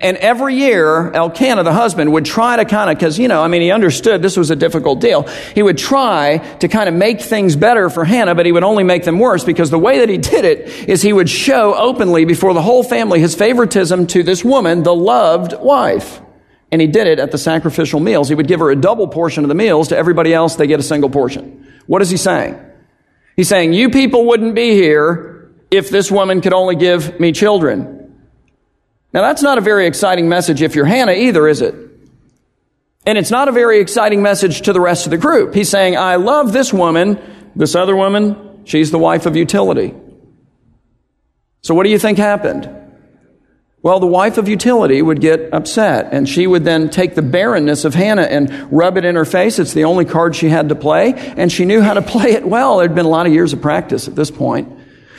And 0.00 0.16
every 0.16 0.54
year, 0.54 1.12
Elkanah, 1.12 1.62
the 1.62 1.72
husband, 1.72 2.12
would 2.12 2.24
try 2.24 2.56
to 2.56 2.64
kind 2.64 2.90
of, 2.90 2.96
because, 2.96 3.18
you 3.18 3.28
know, 3.28 3.42
I 3.42 3.48
mean, 3.48 3.62
he 3.62 3.70
understood 3.70 4.22
this 4.22 4.36
was 4.36 4.50
a 4.50 4.56
difficult 4.56 5.00
deal. 5.00 5.22
He 5.54 5.62
would 5.62 5.78
try 5.78 6.38
to 6.58 6.68
kind 6.68 6.88
of 6.88 6.94
make 6.94 7.20
things 7.20 7.56
better 7.56 7.88
for 7.90 8.04
Hannah, 8.04 8.34
but 8.34 8.46
he 8.46 8.52
would 8.52 8.64
only 8.64 8.84
make 8.84 9.04
them 9.04 9.18
worse 9.18 9.44
because 9.44 9.70
the 9.70 9.78
way 9.78 10.00
that 10.00 10.08
he 10.08 10.18
did 10.18 10.44
it 10.44 10.88
is 10.88 11.02
he 11.02 11.12
would 11.12 11.28
show 11.28 11.74
openly 11.74 12.24
before 12.24 12.54
the 12.54 12.62
whole 12.62 12.82
family 12.82 13.20
his 13.20 13.34
favoritism 13.34 14.06
to 14.08 14.22
this 14.22 14.44
woman, 14.44 14.82
the 14.82 14.94
loved 14.94 15.54
wife. 15.58 16.20
And 16.72 16.80
he 16.80 16.88
did 16.88 17.06
it 17.06 17.18
at 17.18 17.30
the 17.30 17.38
sacrificial 17.38 18.00
meals. 18.00 18.28
He 18.28 18.34
would 18.34 18.48
give 18.48 18.60
her 18.60 18.70
a 18.70 18.76
double 18.76 19.06
portion 19.06 19.44
of 19.44 19.48
the 19.48 19.54
meals. 19.54 19.88
To 19.88 19.96
everybody 19.96 20.34
else, 20.34 20.56
they 20.56 20.66
get 20.66 20.80
a 20.80 20.82
single 20.82 21.10
portion. 21.10 21.72
What 21.86 22.02
is 22.02 22.10
he 22.10 22.16
saying? 22.16 22.60
He's 23.36 23.48
saying, 23.48 23.72
You 23.72 23.90
people 23.90 24.26
wouldn't 24.26 24.54
be 24.54 24.74
here 24.74 25.52
if 25.70 25.90
this 25.90 26.10
woman 26.10 26.40
could 26.40 26.52
only 26.52 26.74
give 26.74 27.20
me 27.20 27.32
children. 27.32 27.95
Now, 29.12 29.22
that's 29.22 29.42
not 29.42 29.58
a 29.58 29.60
very 29.60 29.86
exciting 29.86 30.28
message 30.28 30.62
if 30.62 30.74
you're 30.74 30.84
Hannah 30.84 31.12
either, 31.12 31.48
is 31.48 31.62
it? 31.62 31.74
And 33.06 33.16
it's 33.16 33.30
not 33.30 33.48
a 33.48 33.52
very 33.52 33.80
exciting 33.80 34.20
message 34.20 34.62
to 34.62 34.72
the 34.72 34.80
rest 34.80 35.06
of 35.06 35.10
the 35.10 35.16
group. 35.16 35.54
He's 35.54 35.68
saying, 35.68 35.96
I 35.96 36.16
love 36.16 36.52
this 36.52 36.72
woman. 36.72 37.20
This 37.54 37.74
other 37.74 37.96
woman, 37.96 38.64
she's 38.64 38.90
the 38.90 38.98
wife 38.98 39.24
of 39.24 39.36
utility. 39.36 39.94
So, 41.62 41.74
what 41.74 41.84
do 41.84 41.90
you 41.90 41.98
think 41.98 42.18
happened? 42.18 42.70
Well, 43.82 44.00
the 44.00 44.06
wife 44.06 44.36
of 44.36 44.48
utility 44.48 45.00
would 45.00 45.20
get 45.20 45.54
upset, 45.54 46.08
and 46.12 46.28
she 46.28 46.46
would 46.46 46.64
then 46.64 46.90
take 46.90 47.14
the 47.14 47.22
barrenness 47.22 47.84
of 47.84 47.94
Hannah 47.94 48.22
and 48.22 48.72
rub 48.72 48.96
it 48.96 49.04
in 49.04 49.14
her 49.14 49.24
face. 49.24 49.60
It's 49.60 49.74
the 49.74 49.84
only 49.84 50.04
card 50.04 50.34
she 50.34 50.48
had 50.48 50.70
to 50.70 50.74
play, 50.74 51.14
and 51.14 51.52
she 51.52 51.64
knew 51.64 51.80
how 51.80 51.94
to 51.94 52.02
play 52.14 52.32
it 52.32 52.44
well. 52.44 52.78
There'd 52.78 52.94
been 52.94 53.06
a 53.06 53.10
lot 53.10 53.26
of 53.26 53.32
years 53.32 53.52
of 53.52 53.62
practice 53.62 54.08
at 54.08 54.16
this 54.16 54.30
point. 54.30 54.75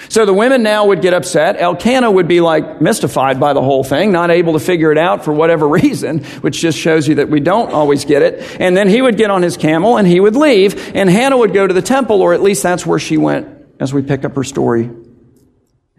So 0.10 0.26
the 0.26 0.34
women 0.34 0.64
now 0.64 0.88
would 0.88 1.02
get 1.02 1.14
upset. 1.14 1.58
Elkanah 1.60 2.12
would 2.12 2.28
be 2.28 2.42
like 2.42 2.82
mystified 2.82 3.40
by 3.40 3.54
the 3.54 3.62
whole 3.62 3.84
thing, 3.84 4.12
not 4.12 4.32
able 4.32 4.54
to 4.54 4.60
figure 4.60 4.92
it 4.92 4.98
out 4.98 5.26
for 5.26 5.34
whatever 5.34 5.68
reason, 5.82 6.24
which 6.42 6.60
just 6.60 6.78
shows 6.78 7.08
you 7.08 7.16
that 7.16 7.30
we 7.30 7.40
don't 7.40 7.72
always 7.72 8.06
get 8.06 8.22
it. 8.22 8.60
And 8.60 8.76
then 8.76 8.90
he 8.90 9.02
would 9.02 9.18
get 9.18 9.32
on 9.32 9.42
his 9.42 9.58
camel 9.58 9.98
and 9.98 10.08
he 10.08 10.20
would 10.20 10.36
leave, 10.36 10.96
and 10.96 11.10
Hannah 11.10 11.38
would 11.38 11.54
go 11.54 11.68
to 11.68 11.74
the 11.74 11.82
temple, 11.82 12.22
or 12.22 12.34
at 12.34 12.42
least 12.42 12.64
that's 12.64 12.86
where 12.86 13.00
she 13.00 13.18
went 13.18 13.48
as 13.80 13.94
we 13.94 14.02
pick 14.02 14.26
up 14.26 14.36
her 14.36 14.44
story. 14.44 14.90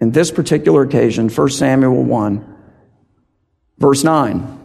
In 0.00 0.12
this 0.12 0.30
particular 0.30 0.82
occasion, 0.82 1.28
1 1.28 1.48
Samuel 1.50 2.04
1, 2.04 2.56
Verse 3.78 4.02
9. 4.02 4.57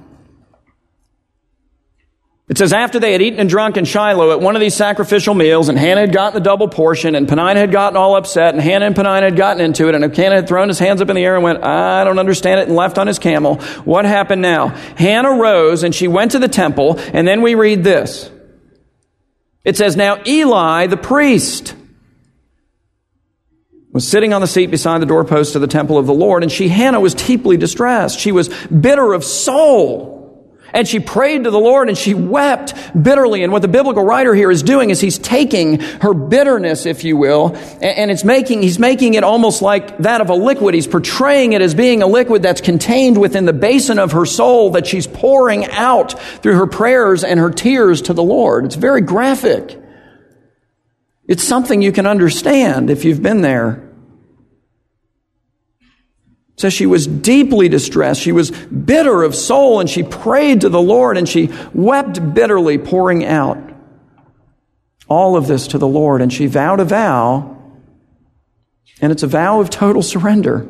It 2.50 2.58
says, 2.58 2.74
after 2.74 3.00
they 3.00 3.14
had 3.14 3.22
eaten 3.22 3.40
and 3.40 3.50
drunk 3.50 3.78
in 3.78 3.86
Shiloh 3.86 4.32
at 4.32 4.42
one 4.42 4.58
of 4.58 4.60
these 4.60 4.76
sacrificial 4.76 5.34
meals, 5.34 5.70
and 5.70 5.80
Hannah 5.80 6.02
had 6.02 6.12
gotten 6.12 6.34
the 6.34 6.44
double 6.44 6.68
portion, 6.68 7.16
and 7.16 7.26
Peninnah 7.26 7.60
had 7.60 7.72
gotten 7.72 7.96
all 7.96 8.18
upset, 8.18 8.54
and 8.54 8.62
Hannah 8.62 8.86
and 8.86 8.96
Peninnah 8.96 9.28
had 9.28 9.38
gotten 9.38 9.64
into 9.64 9.88
it, 9.88 9.96
and 9.96 10.04
Elkanah 10.04 10.36
had 10.36 10.48
thrown 10.48 10.68
his 10.68 10.78
hands 10.78 11.02
up 11.02 11.10
in 11.10 11.16
the 11.16 11.24
air 11.24 11.36
and 11.36 11.44
went, 11.44 11.64
I 11.64 12.04
don't 12.04 12.20
understand 12.20 12.60
it, 12.60 12.68
and 12.68 12.76
left 12.76 12.98
on 12.98 13.08
his 13.08 13.18
camel. 13.18 13.62
What 13.86 14.04
happened 14.04 14.42
now? 14.42 14.68
Hannah 14.68 15.40
rose, 15.40 15.84
and 15.84 15.96
she 15.96 16.10
went 16.10 16.32
to 16.32 16.40
the 16.40 16.50
temple, 16.50 17.00
and 17.14 17.26
then 17.26 17.42
we 17.42 17.56
read 17.56 17.86
this. 17.86 18.30
It 19.64 19.78
says, 19.78 19.96
Now 19.96 20.22
Eli, 20.28 20.88
the 20.88 20.98
priest, 20.98 21.76
was 23.94 24.06
sitting 24.06 24.34
on 24.34 24.42
the 24.42 24.48
seat 24.48 24.70
beside 24.70 25.02
the 25.02 25.06
doorpost 25.06 25.56
of 25.56 25.62
the 25.62 25.68
temple 25.68 25.98
of 25.98 26.08
the 26.08 26.14
Lord, 26.14 26.44
and 26.44 26.52
she, 26.52 26.68
Hannah, 26.68 27.00
was 27.00 27.14
deeply 27.14 27.56
distressed. 27.56 28.20
She 28.20 28.34
was 28.34 28.50
bitter 28.66 29.14
of 29.14 29.24
soul. 29.24 30.23
And 30.74 30.88
she 30.88 31.00
prayed 31.00 31.44
to 31.44 31.51
the 31.51 31.60
Lord 31.60 31.88
and 31.88 31.96
she 31.98 32.15
wept 32.15 32.74
bitterly. 33.00 33.44
And 33.44 33.53
what 33.53 33.62
the 33.62 33.68
biblical 33.68 34.03
writer 34.03 34.34
here 34.34 34.50
is 34.50 34.63
doing 34.63 34.89
is 34.89 35.00
he's 35.00 35.20
taking 35.20 35.80
her 35.80 36.15
bitterness, 36.15 36.88
if 36.88 37.03
you 37.03 37.15
will, 37.15 37.56
and 37.82 38.10
it's 38.10 38.24
making, 38.24 38.63
he's 38.63 38.80
making 38.80 39.13
it 39.13 39.24
almost 39.24 39.62
like 39.62 40.00
that 40.00 40.20
of 40.20 40.30
a 40.32 40.34
liquid. 40.34 40.74
He's 40.74 40.88
portraying 40.88 41.53
it 41.53 41.62
as 41.62 41.75
being 41.75 42.01
a 42.01 42.08
liquid 42.08 42.42
that's 42.42 42.62
contained 42.62 43.20
within 43.20 43.46
the 43.46 43.53
basin 43.53 44.00
of 44.00 44.13
her 44.13 44.25
soul 44.25 44.72
that 44.72 44.88
she's 44.88 45.06
pouring 45.06 45.65
out 45.68 46.20
through 46.42 46.56
her 46.56 46.68
prayers 46.68 47.24
and 47.24 47.39
her 47.39 47.51
tears 47.51 48.01
to 48.03 48.13
the 48.13 48.24
Lord. 48.24 48.65
It's 48.65 48.75
very 48.75 49.01
graphic. 49.01 49.80
It's 51.27 51.44
something 51.44 51.82
you 51.82 51.92
can 51.92 52.08
understand 52.08 52.89
if 52.89 53.06
you've 53.06 53.22
been 53.22 53.42
there 53.42 53.83
says 56.55 56.74
she 56.74 56.86
was 56.86 57.07
deeply 57.07 57.67
distressed. 57.67 58.22
She 58.22 58.31
was 58.31 58.51
bitter 58.51 59.24
of 59.24 59.36
soul 59.36 59.79
and 59.79 59.89
she 59.89 60.03
prayed 60.03 60.62
to 60.62 60.69
the 60.69 60.81
Lord 60.81 61.17
and 61.17 61.27
she 61.27 61.51
wept 61.74 62.33
bitterly, 62.33 62.77
pouring 62.77 63.25
out 63.25 63.57
all 65.07 65.36
of 65.36 65.48
this 65.48 65.67
to 65.67 65.77
the 65.77 65.88
Lord. 65.88 66.22
And 66.22 66.31
she 66.31 66.48
vowed 66.48 66.79
a 66.79 66.86
vow, 66.86 67.57
and 69.01 69.12
it's 69.12 69.24
a 69.24 69.27
vow 69.27 69.60
of 69.60 69.69
total 69.69 70.01
surrender. 70.01 70.67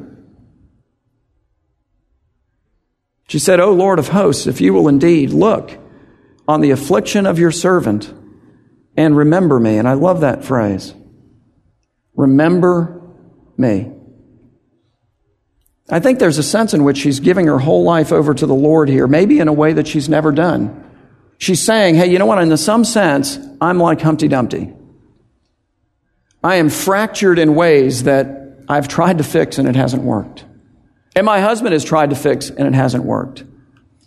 She 3.27 3.39
said, 3.39 3.59
O 3.59 3.71
Lord 3.71 3.99
of 3.99 4.09
hosts, 4.09 4.47
if 4.47 4.61
you 4.61 4.73
will 4.73 4.87
indeed 4.87 5.31
look 5.31 5.77
on 6.47 6.61
the 6.61 6.71
affliction 6.71 7.25
of 7.25 7.39
your 7.39 7.51
servant 7.51 8.13
and 8.95 9.17
remember 9.17 9.59
me. 9.59 9.77
And 9.77 9.87
I 9.87 9.93
love 9.93 10.21
that 10.21 10.43
phrase. 10.43 10.93
Remember 12.15 13.01
me. 13.57 13.91
I 15.89 15.99
think 15.99 16.19
there's 16.19 16.37
a 16.37 16.43
sense 16.43 16.73
in 16.73 16.83
which 16.83 16.97
she's 16.97 17.19
giving 17.19 17.47
her 17.47 17.59
whole 17.59 17.83
life 17.83 18.11
over 18.11 18.33
to 18.33 18.45
the 18.45 18.55
Lord 18.55 18.89
here, 18.89 19.07
maybe 19.07 19.39
in 19.39 19.47
a 19.47 19.53
way 19.53 19.73
that 19.73 19.87
she's 19.87 20.07
never 20.07 20.31
done. 20.31 20.79
She's 21.37 21.61
saying, 21.61 21.95
hey, 21.95 22.07
you 22.07 22.19
know 22.19 22.25
what? 22.25 22.41
In 22.41 22.55
some 22.55 22.85
sense, 22.85 23.37
I'm 23.59 23.79
like 23.79 23.99
Humpty 23.99 24.27
Dumpty. 24.27 24.73
I 26.43 26.55
am 26.55 26.69
fractured 26.69 27.39
in 27.39 27.55
ways 27.55 28.03
that 28.03 28.63
I've 28.67 28.87
tried 28.87 29.17
to 29.17 29.23
fix 29.23 29.57
and 29.57 29.67
it 29.67 29.75
hasn't 29.75 30.03
worked. 30.03 30.45
And 31.15 31.25
my 31.25 31.41
husband 31.41 31.73
has 31.73 31.83
tried 31.83 32.09
to 32.11 32.15
fix 32.15 32.49
and 32.49 32.67
it 32.67 32.73
hasn't 32.73 33.03
worked. 33.03 33.43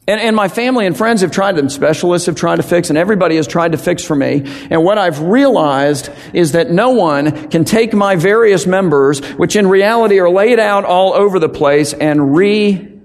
And, 0.09 0.21
and 0.21 0.37
my 0.37 0.47
family 0.47 0.87
and 0.87 0.97
friends 0.97 1.23
have 1.23 1.33
tried 1.33 1.57
them. 1.57 1.69
Specialists 1.69 2.27
have 2.27 2.37
tried 2.37 2.57
to 2.57 2.63
fix, 2.63 2.91
and 2.91 2.99
everybody 2.99 3.37
has 3.37 3.49
tried 3.49 3.73
to 3.73 3.79
fix 3.79 4.05
for 4.05 4.15
me. 4.15 4.43
And 4.71 4.85
what 4.85 4.99
I've 4.99 5.21
realized 5.21 6.11
is 6.33 6.53
that 6.53 6.71
no 6.71 6.91
one 6.91 7.49
can 7.51 7.65
take 7.65 7.93
my 7.93 8.15
various 8.15 8.67
members, 8.67 9.19
which 9.35 9.57
in 9.57 9.67
reality 9.67 10.21
are 10.21 10.31
laid 10.31 10.61
out 10.61 10.85
all 10.85 11.13
over 11.13 11.41
the 11.41 11.49
place, 11.49 11.93
and 11.93 12.37
remember 12.37 13.03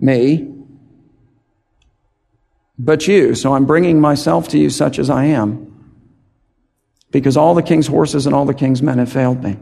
me, 0.00 0.54
but 2.78 3.06
you. 3.06 3.34
So 3.34 3.52
I'm 3.52 3.66
bringing 3.66 4.00
myself 4.00 4.48
to 4.48 4.58
you 4.58 4.70
such 4.70 4.98
as 4.98 5.10
I 5.10 5.24
am. 5.26 5.66
Because 7.10 7.36
all 7.36 7.54
the 7.54 7.62
king's 7.62 7.86
horses 7.86 8.26
and 8.26 8.34
all 8.34 8.44
the 8.44 8.54
king's 8.54 8.82
men 8.82 8.98
have 8.98 9.10
failed 9.10 9.42
me. 9.42 9.58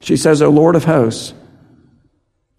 She 0.00 0.16
says, 0.16 0.40
O 0.42 0.48
Lord 0.48 0.76
of 0.76 0.84
hosts, 0.84 1.34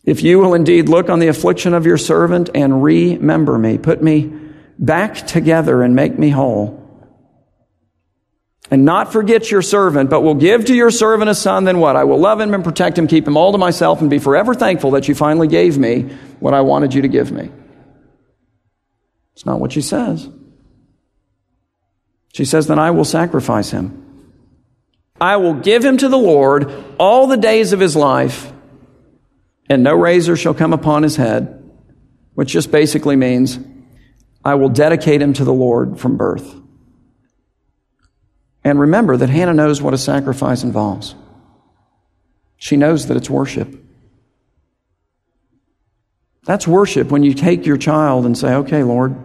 if 0.03 0.23
you 0.23 0.39
will 0.39 0.53
indeed 0.53 0.89
look 0.89 1.09
on 1.09 1.19
the 1.19 1.27
affliction 1.27 1.73
of 1.73 1.85
your 1.85 1.97
servant 1.97 2.49
and 2.55 2.83
remember 2.83 3.57
me, 3.57 3.77
put 3.77 4.01
me 4.01 4.33
back 4.79 5.27
together 5.27 5.83
and 5.83 5.95
make 5.95 6.17
me 6.17 6.29
whole. 6.29 6.79
And 8.71 8.85
not 8.85 9.11
forget 9.11 9.51
your 9.51 9.61
servant, 9.61 10.09
but 10.09 10.21
will 10.21 10.35
give 10.35 10.65
to 10.65 10.73
your 10.73 10.91
servant 10.91 11.29
a 11.29 11.35
son, 11.35 11.65
then 11.65 11.79
what? 11.79 11.97
I 11.97 12.05
will 12.05 12.17
love 12.17 12.39
him 12.39 12.53
and 12.53 12.63
protect 12.63 12.97
him, 12.97 13.05
keep 13.05 13.27
him 13.27 13.35
all 13.35 13.51
to 13.51 13.57
myself, 13.57 13.99
and 13.99 14.09
be 14.09 14.17
forever 14.17 14.53
thankful 14.53 14.91
that 14.91 15.07
you 15.07 15.13
finally 15.13 15.49
gave 15.49 15.77
me 15.77 16.03
what 16.39 16.53
I 16.53 16.61
wanted 16.61 16.93
you 16.93 17.01
to 17.01 17.09
give 17.09 17.31
me. 17.31 17.51
It's 19.33 19.45
not 19.45 19.59
what 19.59 19.73
she 19.73 19.81
says. 19.81 20.29
She 22.33 22.45
says, 22.45 22.67
Then 22.67 22.79
I 22.79 22.91
will 22.91 23.05
sacrifice 23.05 23.71
him. 23.71 23.97
I 25.19 25.35
will 25.35 25.53
give 25.53 25.83
him 25.83 25.97
to 25.97 26.07
the 26.07 26.17
Lord 26.17 26.71
all 26.97 27.27
the 27.27 27.37
days 27.37 27.73
of 27.73 27.79
his 27.79 27.95
life 27.95 28.51
and 29.71 29.83
no 29.83 29.95
razor 29.95 30.35
shall 30.35 30.53
come 30.53 30.73
upon 30.73 31.01
his 31.01 31.15
head, 31.15 31.63
which 32.33 32.49
just 32.49 32.71
basically 32.71 33.15
means 33.15 33.57
I 34.43 34.55
will 34.55 34.67
dedicate 34.67 35.21
him 35.21 35.31
to 35.31 35.45
the 35.45 35.53
Lord 35.53 35.97
from 35.97 36.17
birth. 36.17 36.55
And 38.65 38.81
remember 38.81 39.15
that 39.15 39.29
Hannah 39.29 39.53
knows 39.53 39.81
what 39.81 39.93
a 39.93 39.97
sacrifice 39.97 40.63
involves. 40.63 41.15
She 42.57 42.75
knows 42.75 43.07
that 43.07 43.15
it's 43.15 43.29
worship. 43.29 43.73
That's 46.43 46.67
worship 46.67 47.09
when 47.09 47.23
you 47.23 47.33
take 47.33 47.65
your 47.65 47.77
child 47.77 48.25
and 48.25 48.37
say, 48.37 48.55
okay, 48.55 48.83
Lord, 48.83 49.15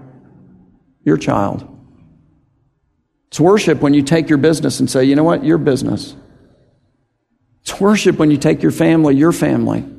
your 1.03 1.17
child. 1.17 1.69
It's 3.31 3.41
worship 3.41 3.81
when 3.81 3.95
you 3.95 4.03
take 4.03 4.29
your 4.29 4.39
business 4.39 4.79
and 4.79 4.89
say, 4.89 5.03
you 5.03 5.17
know 5.17 5.25
what, 5.25 5.45
your 5.45 5.59
business. 5.59 6.15
It's 7.63 7.81
worship 7.81 8.17
when 8.17 8.31
you 8.31 8.37
take 8.37 8.63
your 8.63 8.71
family, 8.71 9.17
your 9.17 9.33
family. 9.33 9.95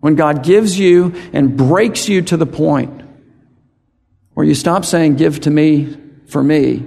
When 0.00 0.14
God 0.14 0.42
gives 0.42 0.78
you 0.78 1.14
and 1.32 1.56
breaks 1.56 2.08
you 2.08 2.22
to 2.22 2.36
the 2.36 2.46
point 2.46 3.02
where 4.34 4.46
you 4.46 4.54
stop 4.54 4.84
saying, 4.84 5.16
Give 5.16 5.40
to 5.40 5.50
me 5.50 5.96
for 6.26 6.42
me, 6.42 6.84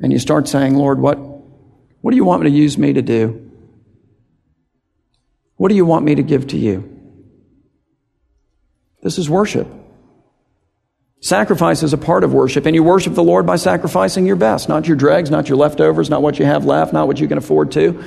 and 0.00 0.12
you 0.12 0.18
start 0.18 0.48
saying, 0.48 0.74
Lord, 0.74 1.00
what, 1.00 1.16
what 1.16 2.10
do 2.10 2.16
you 2.16 2.24
want 2.24 2.42
me 2.42 2.50
to 2.50 2.56
use 2.56 2.78
me 2.78 2.92
to 2.92 3.02
do? 3.02 3.50
What 5.56 5.68
do 5.68 5.74
you 5.74 5.84
want 5.84 6.04
me 6.04 6.14
to 6.16 6.22
give 6.22 6.48
to 6.48 6.56
you? 6.56 6.88
This 9.02 9.18
is 9.18 9.28
worship. 9.28 9.68
Sacrifice 11.20 11.84
is 11.84 11.92
a 11.92 11.98
part 11.98 12.24
of 12.24 12.34
worship, 12.34 12.66
and 12.66 12.74
you 12.74 12.82
worship 12.82 13.14
the 13.14 13.22
Lord 13.22 13.46
by 13.46 13.56
sacrificing 13.56 14.26
your 14.26 14.36
best, 14.36 14.68
not 14.68 14.88
your 14.88 14.96
dregs, 14.96 15.30
not 15.30 15.48
your 15.48 15.56
leftovers, 15.56 16.10
not 16.10 16.20
what 16.20 16.38
you 16.40 16.44
have 16.44 16.64
left, 16.64 16.92
not 16.92 17.06
what 17.06 17.20
you 17.20 17.28
can 17.28 17.38
afford 17.38 17.70
to. 17.72 18.02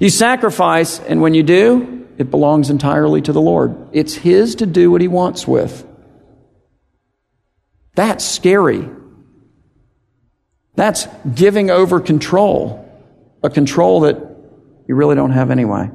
You 0.00 0.08
sacrifice, 0.08 0.98
and 1.00 1.20
when 1.20 1.34
you 1.34 1.42
do, 1.42 2.08
it 2.18 2.30
belongs 2.30 2.70
entirely 2.70 3.22
to 3.22 3.32
the 3.32 3.40
Lord. 3.40 3.76
It's 3.92 4.14
His 4.14 4.56
to 4.56 4.66
do 4.66 4.90
what 4.90 5.00
He 5.00 5.08
wants 5.08 5.46
with. 5.46 5.86
That's 7.94 8.24
scary. 8.24 8.88
That's 10.74 11.06
giving 11.34 11.70
over 11.70 12.00
control, 12.00 12.88
a 13.42 13.50
control 13.50 14.00
that 14.00 14.16
you 14.88 14.94
really 14.94 15.14
don't 15.14 15.32
have 15.32 15.50
anyway. 15.50 15.90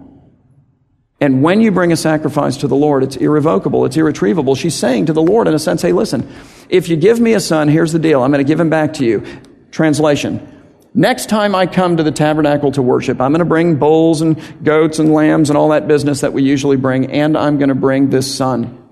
And 1.19 1.41
when 1.41 1.61
you 1.61 1.71
bring 1.71 1.91
a 1.91 1.97
sacrifice 1.97 2.57
to 2.57 2.67
the 2.67 2.75
Lord, 2.75 3.03
it's 3.03 3.15
irrevocable, 3.15 3.85
it's 3.85 3.97
irretrievable. 3.97 4.53
She's 4.53 4.75
saying 4.75 5.07
to 5.07 5.13
the 5.13 5.21
Lord, 5.21 5.47
in 5.47 5.55
a 5.55 5.59
sense, 5.59 5.81
hey, 5.81 5.91
listen, 5.91 6.31
if 6.69 6.89
you 6.89 6.95
give 6.95 7.19
me 7.19 7.33
a 7.33 7.39
son, 7.39 7.69
here's 7.69 7.91
the 7.91 7.99
deal. 7.99 8.21
I'm 8.21 8.31
going 8.31 8.45
to 8.45 8.47
give 8.47 8.59
him 8.59 8.69
back 8.69 8.93
to 8.95 9.05
you. 9.05 9.25
Translation 9.71 10.56
Next 10.97 11.29
time 11.29 11.53
I 11.53 11.67
come 11.67 11.97
to 11.97 12.03
the 12.03 12.11
tabernacle 12.11 12.71
to 12.71 12.81
worship, 12.81 13.21
I'm 13.21 13.31
going 13.31 13.37
to 13.37 13.45
bring 13.45 13.75
bulls 13.75 14.21
and 14.21 14.41
goats 14.63 14.97
and 14.97 15.13
lambs 15.13 15.51
and 15.51 15.55
all 15.55 15.69
that 15.69 15.87
business 15.87 16.21
that 16.21 16.33
we 16.33 16.41
usually 16.41 16.75
bring, 16.75 17.11
and 17.11 17.37
I'm 17.37 17.59
going 17.59 17.69
to 17.69 17.75
bring 17.75 18.09
this 18.09 18.35
son. 18.35 18.83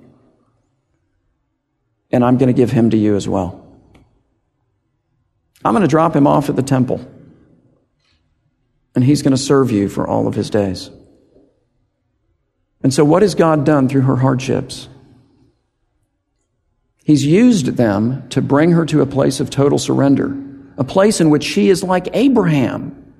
And 2.12 2.24
I'm 2.24 2.38
going 2.38 2.46
to 2.46 2.54
give 2.54 2.70
him 2.70 2.92
to 2.92 2.98
you 2.98 3.16
as 3.16 3.28
well. 3.28 3.68
I'm 5.66 5.74
going 5.74 5.82
to 5.82 5.88
drop 5.88 6.16
him 6.16 6.28
off 6.28 6.48
at 6.48 6.56
the 6.56 6.62
temple, 6.62 7.04
and 8.94 9.04
he's 9.04 9.24
going 9.24 9.36
to 9.36 9.38
serve 9.38 9.72
you 9.72 9.90
for 9.90 10.08
all 10.08 10.28
of 10.28 10.36
his 10.36 10.52
days. 10.52 10.92
And 12.84 12.94
so, 12.94 13.04
what 13.04 13.24
has 13.24 13.34
God 13.34 13.66
done 13.66 13.90
through 13.90 14.02
her 14.02 14.18
hardships? 14.18 14.88
He's 17.04 17.26
used 17.26 17.66
them 17.66 18.30
to 18.30 18.44
bring 18.44 18.74
her 18.74 18.86
to 18.86 19.02
a 19.02 19.08
place 19.08 19.40
of 19.40 19.50
total 19.50 19.80
surrender 19.80 20.45
a 20.78 20.84
place 20.84 21.22
in 21.22 21.30
which 21.30 21.44
she 21.44 21.70
is 21.70 21.84
like 21.84 22.08
Abraham. 22.14 23.14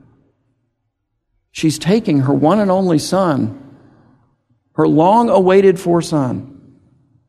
She's 1.52 1.80
taking 1.80 2.22
her 2.22 2.34
one 2.34 2.60
and 2.60 2.70
only 2.70 3.00
son, 3.00 3.78
her 4.74 4.88
long 4.88 5.30
awaited 5.30 5.80
for 5.80 6.02
son, 6.02 6.80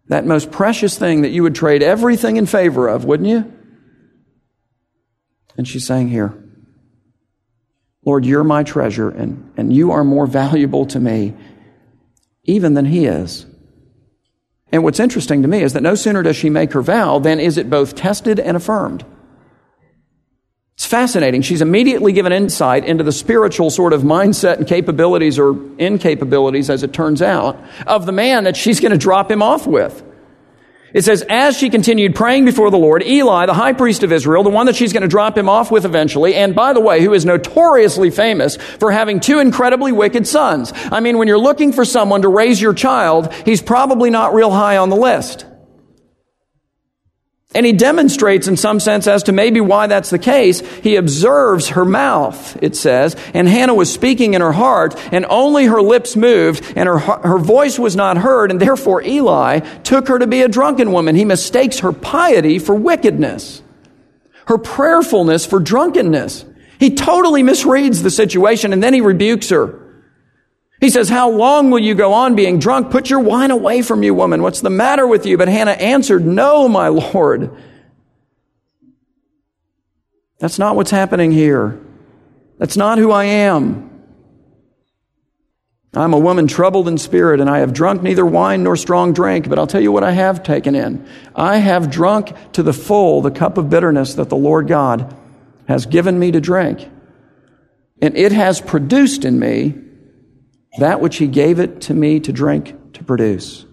that 0.08 0.26
most 0.26 0.50
precious 0.50 0.98
thing 0.98 1.22
that 1.22 1.30
you 1.30 1.42
would 1.42 1.54
trade 1.54 1.82
everything 1.82 2.36
in 2.36 2.46
favor 2.46 2.88
of, 2.88 3.04
wouldn't 3.04 3.28
you? 3.28 3.52
And 5.56 5.66
she's 5.66 5.86
saying 5.86 6.08
here, 6.08 6.36
Lord, 8.04 8.24
you're 8.24 8.44
my 8.44 8.62
treasure, 8.62 9.10
and, 9.10 9.52
and 9.56 9.72
you 9.72 9.92
are 9.92 10.04
more 10.04 10.26
valuable 10.26 10.86
to 10.86 11.00
me 11.00 11.34
even 12.44 12.74
than 12.74 12.84
he 12.84 13.06
is. 13.06 13.46
And 14.72 14.82
what's 14.82 15.00
interesting 15.00 15.42
to 15.42 15.48
me 15.48 15.62
is 15.62 15.72
that 15.72 15.82
no 15.82 15.94
sooner 15.94 16.22
does 16.22 16.36
she 16.36 16.50
make 16.50 16.72
her 16.72 16.82
vow 16.82 17.18
than 17.18 17.40
is 17.40 17.56
it 17.56 17.70
both 17.70 17.94
tested 17.94 18.38
and 18.40 18.56
affirmed. 18.56 19.04
Fascinating. 20.86 21.42
She's 21.42 21.62
immediately 21.62 22.12
given 22.12 22.32
insight 22.32 22.84
into 22.84 23.02
the 23.02 23.10
spiritual 23.10 23.70
sort 23.70 23.92
of 23.92 24.02
mindset 24.02 24.58
and 24.58 24.68
capabilities 24.68 25.36
or 25.36 25.52
incapabilities, 25.52 26.70
as 26.70 26.84
it 26.84 26.92
turns 26.92 27.20
out, 27.20 27.60
of 27.88 28.06
the 28.06 28.12
man 28.12 28.44
that 28.44 28.56
she's 28.56 28.78
going 28.78 28.92
to 28.92 28.98
drop 28.98 29.28
him 29.28 29.42
off 29.42 29.66
with. 29.66 30.04
It 30.94 31.02
says, 31.02 31.24
as 31.28 31.58
she 31.58 31.70
continued 31.70 32.14
praying 32.14 32.44
before 32.44 32.70
the 32.70 32.78
Lord, 32.78 33.02
Eli, 33.02 33.46
the 33.46 33.52
high 33.52 33.72
priest 33.72 34.04
of 34.04 34.12
Israel, 34.12 34.44
the 34.44 34.50
one 34.50 34.66
that 34.66 34.76
she's 34.76 34.92
going 34.92 35.02
to 35.02 35.08
drop 35.08 35.36
him 35.36 35.48
off 35.48 35.72
with 35.72 35.84
eventually, 35.84 36.36
and 36.36 36.54
by 36.54 36.72
the 36.72 36.80
way, 36.80 37.02
who 37.02 37.12
is 37.14 37.26
notoriously 37.26 38.10
famous 38.10 38.54
for 38.56 38.92
having 38.92 39.18
two 39.18 39.40
incredibly 39.40 39.90
wicked 39.90 40.24
sons. 40.28 40.72
I 40.92 41.00
mean, 41.00 41.18
when 41.18 41.26
you're 41.26 41.36
looking 41.36 41.72
for 41.72 41.84
someone 41.84 42.22
to 42.22 42.28
raise 42.28 42.60
your 42.60 42.74
child, 42.74 43.32
he's 43.44 43.60
probably 43.60 44.10
not 44.10 44.34
real 44.34 44.52
high 44.52 44.76
on 44.76 44.88
the 44.88 44.96
list. 44.96 45.46
And 47.56 47.64
he 47.64 47.72
demonstrates 47.72 48.48
in 48.48 48.58
some 48.58 48.80
sense 48.80 49.06
as 49.06 49.22
to 49.22 49.32
maybe 49.32 49.62
why 49.62 49.86
that's 49.86 50.10
the 50.10 50.18
case. 50.18 50.60
He 50.60 50.96
observes 50.96 51.70
her 51.70 51.86
mouth, 51.86 52.62
it 52.62 52.76
says, 52.76 53.16
and 53.32 53.48
Hannah 53.48 53.72
was 53.72 53.90
speaking 53.90 54.34
in 54.34 54.42
her 54.42 54.52
heart, 54.52 54.94
and 55.10 55.24
only 55.30 55.64
her 55.64 55.80
lips 55.80 56.16
moved, 56.16 56.70
and 56.76 56.86
her, 56.86 56.98
her 56.98 57.38
voice 57.38 57.78
was 57.78 57.96
not 57.96 58.18
heard, 58.18 58.50
and 58.50 58.60
therefore 58.60 59.02
Eli 59.02 59.60
took 59.84 60.08
her 60.08 60.18
to 60.18 60.26
be 60.26 60.42
a 60.42 60.48
drunken 60.48 60.92
woman. 60.92 61.16
He 61.16 61.24
mistakes 61.24 61.78
her 61.78 61.94
piety 61.94 62.58
for 62.58 62.74
wickedness, 62.74 63.62
her 64.48 64.58
prayerfulness 64.58 65.46
for 65.46 65.58
drunkenness. 65.58 66.44
He 66.78 66.94
totally 66.94 67.42
misreads 67.42 68.02
the 68.02 68.10
situation, 68.10 68.74
and 68.74 68.82
then 68.82 68.92
he 68.92 69.00
rebukes 69.00 69.48
her. 69.48 69.80
He 70.80 70.90
says, 70.90 71.08
How 71.08 71.30
long 71.30 71.70
will 71.70 71.78
you 71.78 71.94
go 71.94 72.12
on 72.12 72.34
being 72.34 72.58
drunk? 72.58 72.90
Put 72.90 73.08
your 73.08 73.20
wine 73.20 73.50
away 73.50 73.82
from 73.82 74.02
you, 74.02 74.14
woman. 74.14 74.42
What's 74.42 74.60
the 74.60 74.70
matter 74.70 75.06
with 75.06 75.26
you? 75.26 75.38
But 75.38 75.48
Hannah 75.48 75.72
answered, 75.72 76.26
No, 76.26 76.68
my 76.68 76.88
Lord. 76.88 77.50
That's 80.38 80.58
not 80.58 80.76
what's 80.76 80.90
happening 80.90 81.32
here. 81.32 81.80
That's 82.58 82.76
not 82.76 82.98
who 82.98 83.10
I 83.10 83.24
am. 83.24 83.86
I'm 85.94 86.12
a 86.12 86.18
woman 86.18 86.46
troubled 86.46 86.88
in 86.88 86.98
spirit, 86.98 87.40
and 87.40 87.48
I 87.48 87.60
have 87.60 87.72
drunk 87.72 88.02
neither 88.02 88.26
wine 88.26 88.62
nor 88.62 88.76
strong 88.76 89.14
drink, 89.14 89.48
but 89.48 89.58
I'll 89.58 89.66
tell 89.66 89.80
you 89.80 89.90
what 89.90 90.04
I 90.04 90.12
have 90.12 90.42
taken 90.42 90.74
in. 90.74 91.08
I 91.34 91.56
have 91.56 91.90
drunk 91.90 92.34
to 92.52 92.62
the 92.62 92.74
full 92.74 93.22
the 93.22 93.30
cup 93.30 93.56
of 93.56 93.70
bitterness 93.70 94.14
that 94.14 94.28
the 94.28 94.36
Lord 94.36 94.68
God 94.68 95.16
has 95.68 95.86
given 95.86 96.18
me 96.18 96.32
to 96.32 96.40
drink. 96.40 96.86
And 98.02 98.14
it 98.14 98.32
has 98.32 98.60
produced 98.60 99.24
in 99.24 99.38
me 99.38 99.85
that 100.78 101.00
which 101.00 101.16
he 101.16 101.26
gave 101.26 101.58
it 101.58 101.80
to 101.82 101.94
me 101.94 102.20
to 102.20 102.32
drink 102.32 102.74
to 102.94 103.04
produce. 103.04 103.64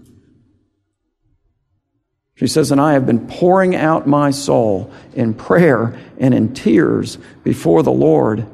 She 2.35 2.47
says, 2.47 2.71
And 2.71 2.81
I 2.81 2.93
have 2.93 3.05
been 3.05 3.27
pouring 3.27 3.75
out 3.75 4.07
my 4.07 4.31
soul 4.31 4.91
in 5.13 5.33
prayer 5.33 5.97
and 6.17 6.33
in 6.33 6.53
tears 6.53 7.17
before 7.43 7.83
the 7.83 7.91
Lord. 7.91 8.47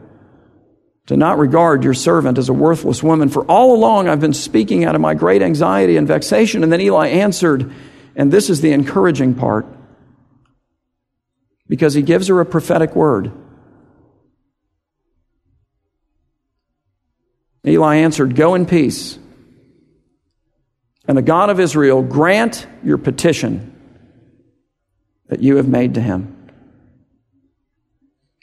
To 1.08 1.18
not 1.18 1.40
regard 1.40 1.84
your 1.84 1.96
servant 1.96 2.38
as 2.38 2.50
a 2.50 2.54
worthless 2.54 3.02
woman, 3.02 3.30
for 3.30 3.44
all 3.46 3.76
along 3.76 4.08
I've 4.08 4.20
been 4.20 4.34
speaking 4.34 4.84
out 4.84 4.94
of 4.94 5.02
my 5.02 5.16
great 5.16 5.42
anxiety 5.42 5.98
and 5.98 6.08
vexation. 6.08 6.62
And 6.62 6.72
then 6.72 6.82
Eli 6.82 7.08
answered, 7.08 7.74
and 8.16 8.32
this 8.32 8.50
is 8.50 8.62
the 8.62 8.74
encouraging 8.74 9.34
part, 9.34 9.66
because 11.68 11.94
he 11.94 12.04
gives 12.04 12.28
her 12.28 12.40
a 12.42 12.46
prophetic 12.46 12.96
word. 12.96 13.32
Eli 17.66 17.98
answered, 17.98 18.36
Go 18.36 18.56
in 18.56 18.66
peace. 18.66 19.18
And 21.08 21.18
the 21.18 21.24
God 21.24 21.50
of 21.50 21.60
Israel 21.60 22.04
grant 22.04 22.68
your 22.84 22.98
petition 22.98 23.76
that 25.28 25.42
you 25.42 25.58
have 25.58 25.68
made 25.68 25.96
to 25.96 26.02
him. 26.02 26.36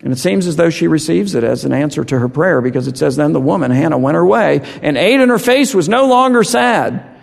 And 0.03 0.13
it 0.13 0.19
seems 0.19 0.47
as 0.47 0.57
though 0.57 0.71
she 0.71 0.89
receives 0.89 1.35
it 1.35 1.43
as 1.43 1.65
an 1.65 1.73
answer 1.73 2.05
to 2.05 2.19
her 2.19 2.29
prayer 2.29 2.61
because 2.61 2.87
it 2.87 2.99
says, 2.99 3.17
Then 3.17 3.33
the 3.33 3.41
woman, 3.41 3.71
Hannah, 3.71 3.99
went 3.99 4.15
her 4.15 4.27
way 4.27 4.61
and 4.83 4.97
ate, 4.97 5.21
and 5.21 5.31
her 5.31 5.39
face 5.39 5.75
was 5.75 5.89
no 5.89 6.07
longer 6.07 6.45
sad. 6.45 7.17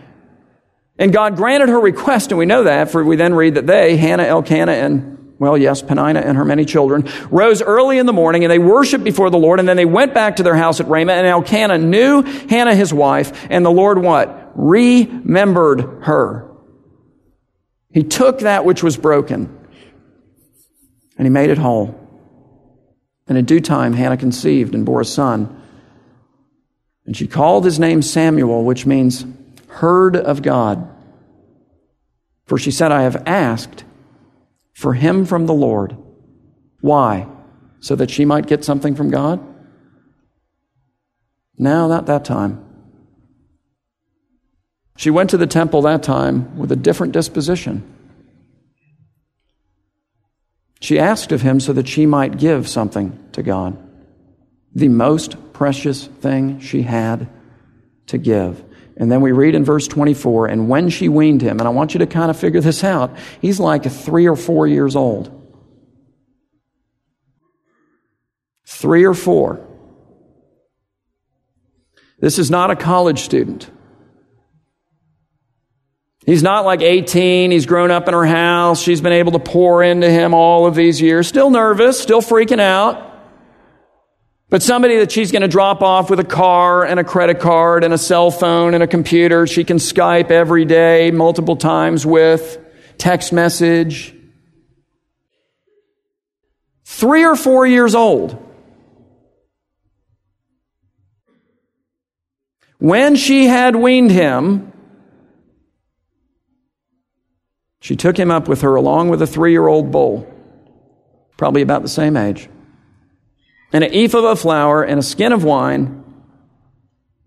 And 0.97 1.12
God 1.12 1.36
granted 1.36 1.69
her 1.69 1.79
request, 1.79 2.32
and 2.32 2.38
we 2.38 2.45
know 2.45 2.63
that, 2.63 2.91
for 2.91 3.03
we 3.03 3.15
then 3.15 3.34
read 3.34 3.56
that 3.56 3.67
they, 3.67 3.97
Hannah, 3.97 4.23
Elkanah, 4.23 4.71
and 4.71 5.12
well, 5.39 5.58
yes, 5.58 5.82
Peninnah 5.82 6.22
and 6.22 6.38
her 6.38 6.46
many 6.46 6.63
children, 6.63 7.10
rose 7.30 7.62
early 7.62 7.98
in 7.98 8.06
the 8.06 8.13
morning 8.13 8.43
and 8.43 8.52
they 8.52 8.60
worshiped 8.60 9.04
before 9.04 9.30
the 9.30 9.38
Lord 9.38 9.60
and 9.60 9.67
then 9.67 9.78
they 9.78 9.86
went 9.86 10.13
back 10.13 10.38
to 10.38 10.43
their 10.43 10.56
house 10.56 10.80
at 10.80 10.88
Ramah 10.88 11.13
and 11.13 11.28
Elkanah 11.28 11.78
knew 11.78 12.22
Hannah 12.22 12.76
his 12.76 12.93
wife 12.93 13.48
and 13.50 13.65
the 13.65 13.72
Lord 13.72 13.98
what? 13.98 14.52
Remembered 14.56 16.04
her. 16.04 16.50
He 17.91 18.04
took 18.04 18.39
that 18.39 18.65
which 18.65 18.84
was 18.84 18.96
broken 18.96 19.60
and 21.17 21.26
he 21.26 21.30
made 21.30 21.50
it 21.50 21.58
whole. 21.58 22.00
And 23.28 23.38
in 23.38 23.46
due 23.46 23.62
time, 23.62 23.93
Hannah 23.93 24.17
conceived 24.17 24.76
and 24.76 24.86
bore 24.86 25.02
a 25.02 25.06
son. 25.06 25.62
And 27.06 27.15
she 27.15 27.28
called 27.28 27.65
his 27.65 27.80
name 27.80 28.02
Samuel, 28.02 28.63
which 28.63 28.86
means 28.86 29.26
heard 29.67 30.15
of 30.15 30.41
God. 30.41 30.89
For 32.46 32.58
she 32.58 32.72
said, 32.72 32.91
I 32.91 33.04
have 33.04 33.24
asked 33.26 33.84
for 34.73 34.93
him 34.93 35.25
from 35.25 35.45
the 35.45 35.53
Lord. 35.53 35.95
Why? 36.81 37.27
So 37.79 37.95
that 37.95 38.12
she 38.12 38.25
might 38.25 38.47
get 38.47 38.63
something 38.63 38.95
from 38.95 39.09
God? 39.09 39.39
No, 41.57 41.88
not 41.88 42.07
that 42.07 42.25
time. 42.25 42.63
She 44.97 45.09
went 45.09 45.29
to 45.31 45.38
the 45.38 45.47
temple 45.47 45.81
that 45.83 46.03
time 46.03 46.57
with 46.57 46.71
a 46.71 46.75
different 46.75 47.13
disposition. 47.13 47.89
She 50.81 50.99
asked 50.99 51.31
of 51.31 51.41
him 51.41 51.59
so 51.59 51.73
that 51.73 51.88
she 51.88 52.05
might 52.05 52.38
give 52.38 52.67
something 52.67 53.17
to 53.31 53.41
God, 53.41 53.77
the 54.75 54.89
most 54.89 55.53
precious 55.53 56.07
thing 56.07 56.59
she 56.59 56.81
had 56.81 57.29
to 58.07 58.17
give. 58.17 58.63
And 58.97 59.12
then 59.12 59.21
we 59.21 59.32
read 59.32 59.56
in 59.56 59.65
verse 59.65 59.88
24, 59.88 60.47
and 60.47 60.69
when 60.69 60.89
she 60.89 61.10
weaned 61.10 61.41
him, 61.41 61.60
and 61.60 61.67
I 61.67 61.71
want 61.71 61.93
you 61.93 61.99
to 61.99 62.08
kind 62.08 62.29
of 62.29 62.38
figure 62.38 62.62
this 62.62 62.84
out, 62.84 63.17
he's 63.41 63.60
like 63.60 63.89
three 63.91 64.27
or 64.27 64.36
four 64.36 64.67
years 64.67 64.95
old. 64.95 65.32
Three 68.65 69.06
or 69.06 69.13
four. 69.13 69.67
This 72.19 72.38
is 72.38 72.51
not 72.51 72.71
a 72.71 72.75
college 72.75 73.19
student. 73.19 73.69
He's 76.25 76.43
not 76.43 76.63
like 76.63 76.82
18. 76.82 77.51
He's 77.51 77.65
grown 77.65 77.91
up 77.91 78.08
in 78.08 78.13
her 78.13 78.25
house. 78.25 78.82
She's 78.82 79.01
been 79.01 79.12
able 79.13 79.34
to 79.34 79.39
pour 79.39 79.84
into 79.84 80.10
him 80.10 80.34
all 80.34 80.65
of 80.65 80.75
these 80.75 81.01
years. 81.01 81.27
Still 81.27 81.49
nervous, 81.49 81.99
still 81.99 82.21
freaking 82.21 82.62
out. 82.62 83.12
But 84.54 84.62
somebody 84.62 85.00
that 85.00 85.12
she's 85.12 85.32
going 85.32 85.42
to 85.42 85.48
drop 85.48 85.82
off 85.82 86.12
with 86.12 86.20
a 86.20 86.24
car 86.24 86.86
and 86.86 87.00
a 87.00 87.04
credit 87.04 87.39
card 87.39 87.84
and 87.84 87.92
a 87.92 87.98
cell 87.98 88.30
phone 88.30 88.76
and 88.76 88.84
a 88.84 88.88
computer, 88.88 89.48
she 89.48 89.63
can 89.63 89.78
Skype 89.78 90.30
every 90.30 90.63
day, 90.63 91.10
multiple 91.10 91.56
times 91.56 92.06
with, 92.06 92.60
text 93.00 93.34
message. 93.34 94.13
Three 96.86 97.26
or 97.26 97.36
four 97.36 97.66
years 97.66 97.96
old. 97.96 98.38
When 102.78 103.16
she 103.16 103.48
had 103.48 103.76
weaned 103.76 104.12
him, 104.12 104.72
she 107.82 107.96
took 107.96 108.20
him 108.20 108.30
up 108.30 108.48
with 108.48 108.62
her 108.62 108.76
along 108.76 109.10
with 109.10 109.20
a 109.24 109.26
three 109.26 109.52
year 109.52 109.66
old 109.66 109.89
bull, 109.89 110.32
probably 111.38 111.63
about 111.63 111.82
the 111.82 111.89
same 111.89 112.16
age 112.16 112.50
and 113.73 113.83
an 113.83 113.93
ephah 113.93 114.19
of 114.19 114.39
flour 114.39 114.83
and 114.83 114.99
a 114.99 115.03
skin 115.03 115.33
of 115.33 115.43
wine. 115.43 116.03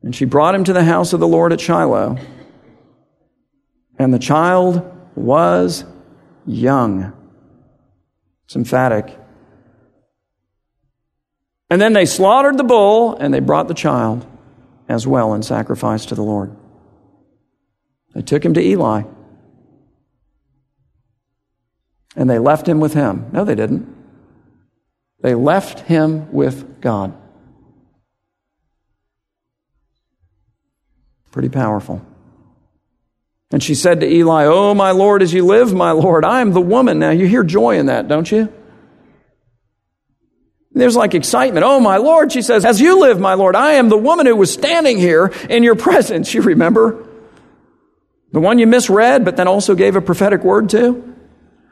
And 0.02 0.14
she 0.14 0.24
brought 0.24 0.54
him 0.54 0.62
to 0.64 0.72
the 0.72 0.84
house 0.84 1.12
of 1.12 1.18
the 1.18 1.26
Lord 1.26 1.52
at 1.52 1.60
Shiloh. 1.60 2.16
And 3.98 4.14
the 4.14 4.20
child 4.20 4.82
was 5.16 5.84
young. 6.46 7.12
It's 8.44 8.54
emphatic. 8.54 9.18
And 11.68 11.80
then 11.80 11.92
they 11.92 12.06
slaughtered 12.06 12.56
the 12.56 12.64
bull 12.64 13.16
and 13.16 13.34
they 13.34 13.40
brought 13.40 13.66
the 13.66 13.74
child 13.74 14.24
as 14.88 15.04
well 15.04 15.34
in 15.34 15.42
sacrifice 15.42 16.06
to 16.06 16.14
the 16.14 16.22
Lord. 16.22 16.56
They 18.14 18.22
took 18.22 18.44
him 18.44 18.54
to 18.54 18.60
Eli. 18.60 19.02
And 22.14 22.30
they 22.30 22.38
left 22.38 22.68
him 22.68 22.78
with 22.78 22.94
him. 22.94 23.28
No, 23.32 23.44
they 23.44 23.56
didn't. 23.56 23.95
They 25.26 25.34
left 25.34 25.80
him 25.80 26.30
with 26.30 26.80
God. 26.80 27.12
Pretty 31.32 31.48
powerful. 31.48 32.00
And 33.50 33.60
she 33.60 33.74
said 33.74 33.98
to 34.02 34.06
Eli, 34.08 34.44
Oh, 34.44 34.72
my 34.72 34.92
Lord, 34.92 35.22
as 35.22 35.34
you 35.34 35.44
live, 35.44 35.74
my 35.74 35.90
Lord, 35.90 36.24
I 36.24 36.42
am 36.42 36.52
the 36.52 36.60
woman. 36.60 37.00
Now, 37.00 37.10
you 37.10 37.26
hear 37.26 37.42
joy 37.42 37.76
in 37.76 37.86
that, 37.86 38.06
don't 38.06 38.30
you? 38.30 38.52
There's 40.70 40.94
like 40.94 41.16
excitement. 41.16 41.64
Oh, 41.64 41.80
my 41.80 41.96
Lord, 41.96 42.30
she 42.30 42.40
says, 42.40 42.64
As 42.64 42.80
you 42.80 43.00
live, 43.00 43.18
my 43.18 43.34
Lord, 43.34 43.56
I 43.56 43.72
am 43.72 43.88
the 43.88 43.98
woman 43.98 44.26
who 44.26 44.36
was 44.36 44.52
standing 44.52 44.96
here 44.96 45.32
in 45.50 45.64
your 45.64 45.74
presence. 45.86 46.32
You 46.34 46.42
remember? 46.42 47.04
The 48.30 48.38
one 48.38 48.60
you 48.60 48.68
misread, 48.68 49.24
but 49.24 49.36
then 49.36 49.48
also 49.48 49.74
gave 49.74 49.96
a 49.96 50.00
prophetic 50.00 50.44
word 50.44 50.70
to? 50.70 51.16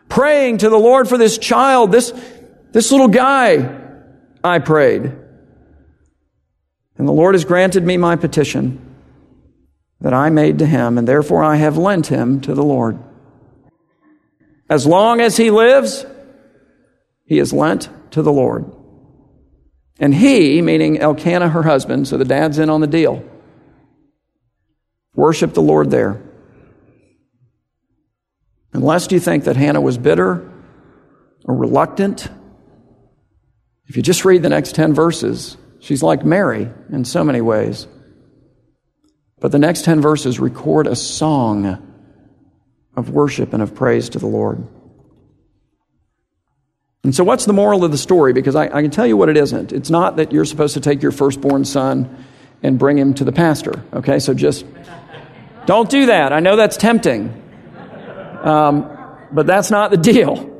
Praying 0.09 0.59
to 0.59 0.71
the 0.71 0.77
Lord 0.77 1.09
for 1.09 1.17
this 1.17 1.38
child, 1.38 1.93
this, 1.93 2.12
this 2.74 2.90
little 2.90 3.06
guy, 3.06 3.80
I 4.42 4.58
prayed. 4.58 5.04
And 6.98 7.08
the 7.08 7.12
Lord 7.12 7.37
has 7.37 7.44
granted 7.44 7.84
me 7.84 7.96
my 7.96 8.16
petition 8.16 8.96
that 10.00 10.12
I 10.12 10.28
made 10.28 10.58
to 10.58 10.66
him, 10.66 10.98
and 10.98 11.06
therefore 11.06 11.44
I 11.44 11.54
have 11.54 11.78
lent 11.78 12.08
him 12.08 12.40
to 12.40 12.52
the 12.52 12.64
Lord. 12.64 12.98
As 14.68 14.88
long 14.88 15.20
as 15.20 15.37
he 15.37 15.52
lives, 15.52 16.04
he 17.24 17.38
is 17.38 17.52
lent 17.52 17.88
to 18.10 18.22
the 18.22 18.32
Lord. 18.32 18.64
And 20.00 20.12
he, 20.12 20.60
meaning 20.60 20.98
Elkanah, 20.98 21.50
her 21.50 21.62
husband, 21.62 22.08
so 22.08 22.16
the 22.16 22.24
dad's 22.24 22.58
in 22.58 22.70
on 22.70 22.80
the 22.80 22.88
deal, 22.88 23.22
worshiped 25.14 25.54
the 25.54 25.62
Lord 25.62 25.92
there. 25.92 26.20
Unless 28.72 29.12
you 29.12 29.20
think 29.20 29.44
that 29.44 29.54
Hannah 29.54 29.80
was 29.80 29.96
bitter 29.96 30.50
or 31.44 31.54
reluctant, 31.54 32.28
if 33.87 33.97
you 33.97 34.03
just 34.03 34.25
read 34.25 34.42
the 34.42 34.49
next 34.49 34.75
10 34.75 34.94
verses, 34.94 35.57
she's 35.81 36.03
like 36.03 36.25
Mary 36.25 36.70
in 36.90 37.05
so 37.05 37.23
many 37.23 37.40
ways. 37.40 37.87
But 39.40 39.53
the 39.53 39.59
next 39.59 39.85
10 39.85 40.01
verses 40.01 40.40
record 40.40 40.87
a 40.87 40.97
song 40.97 41.90
of 42.97 43.11
worship 43.11 43.53
and 43.53 43.62
of 43.62 43.75
praise 43.75 44.09
to 44.11 44.18
the 44.18 44.27
Lord. 44.27 44.66
And 47.03 47.14
so, 47.14 47.23
what's 47.23 47.44
the 47.44 47.53
moral 47.53 47.85
of 47.85 47.90
the 47.90 47.99
story? 47.99 48.33
Because 48.33 48.57
I, 48.57 48.64
I, 48.64 48.81
can 48.81 48.90
tell 48.90 49.07
you 49.07 49.18
what 49.18 49.29
it 49.29 49.37
isn't. 49.37 49.73
It's 49.73 49.90
not 49.90 50.16
that 50.16 50.33
you're 50.33 50.47
supposed 50.47 50.73
to 50.75 50.81
take 50.81 51.03
your 51.03 51.12
firstborn 51.12 51.66
son 51.66 52.25
and 52.62 52.79
bring 52.79 52.97
him 52.97 53.12
to 53.14 53.25
the 53.25 53.33
pastor. 53.33 53.85
Okay, 53.92 54.18
so 54.18 54.33
just 54.33 54.64
don't 55.66 55.90
do 55.90 56.07
that. 56.07 56.33
I 56.33 56.40
know 56.40 56.57
that's 56.57 56.79
tempting, 56.79 57.29
um, 58.42 58.90
but 59.31 59.47
that's 59.47 59.70
not 59.70 59.90
the 59.90 59.99
deal. 59.99 60.54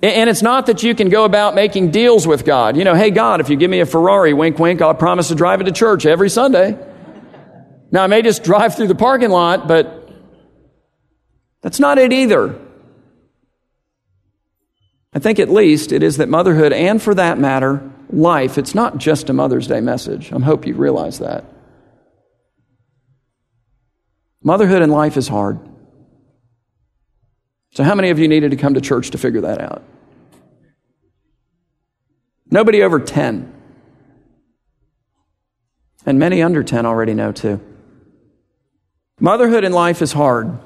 And 0.00 0.30
it's 0.30 0.42
not 0.42 0.66
that 0.66 0.84
you 0.84 0.94
can 0.94 1.08
go 1.08 1.24
about 1.24 1.56
making 1.56 1.90
deals 1.90 2.26
with 2.26 2.44
God. 2.44 2.76
You 2.76 2.84
know, 2.84 2.94
hey, 2.94 3.10
God, 3.10 3.40
if 3.40 3.50
you 3.50 3.56
give 3.56 3.70
me 3.70 3.80
a 3.80 3.86
Ferrari, 3.86 4.32
wink, 4.32 4.58
wink, 4.58 4.80
I'll 4.80 4.94
promise 4.94 5.28
to 5.28 5.34
drive 5.34 5.60
it 5.60 5.64
to 5.64 5.72
church 5.72 6.06
every 6.06 6.30
Sunday. 6.30 6.78
Now, 7.90 8.04
I 8.04 8.06
may 8.06 8.22
just 8.22 8.44
drive 8.44 8.76
through 8.76 8.86
the 8.88 8.94
parking 8.94 9.30
lot, 9.30 9.66
but 9.66 10.08
that's 11.62 11.80
not 11.80 11.98
it 11.98 12.12
either. 12.12 12.54
I 15.12 15.18
think 15.18 15.40
at 15.40 15.48
least 15.48 15.90
it 15.90 16.04
is 16.04 16.18
that 16.18 16.28
motherhood, 16.28 16.72
and 16.72 17.02
for 17.02 17.14
that 17.14 17.38
matter, 17.38 17.82
life, 18.10 18.56
it's 18.56 18.74
not 18.74 18.98
just 18.98 19.30
a 19.30 19.32
Mother's 19.32 19.66
Day 19.66 19.80
message. 19.80 20.32
I 20.32 20.38
hope 20.38 20.64
you 20.64 20.74
realize 20.74 21.18
that. 21.18 21.44
Motherhood 24.44 24.82
and 24.82 24.92
life 24.92 25.16
is 25.16 25.26
hard. 25.26 25.58
So, 27.72 27.84
how 27.84 27.94
many 27.94 28.10
of 28.10 28.18
you 28.18 28.28
needed 28.28 28.50
to 28.50 28.56
come 28.56 28.74
to 28.74 28.80
church 28.80 29.10
to 29.10 29.18
figure 29.18 29.42
that 29.42 29.60
out? 29.60 29.82
Nobody 32.50 32.82
over 32.82 32.98
10. 32.98 33.54
And 36.06 36.18
many 36.18 36.42
under 36.42 36.62
10 36.62 36.86
already 36.86 37.14
know 37.14 37.32
too. 37.32 37.60
Motherhood 39.20 39.64
in 39.64 39.72
life 39.72 40.00
is 40.00 40.12
hard. 40.12 40.58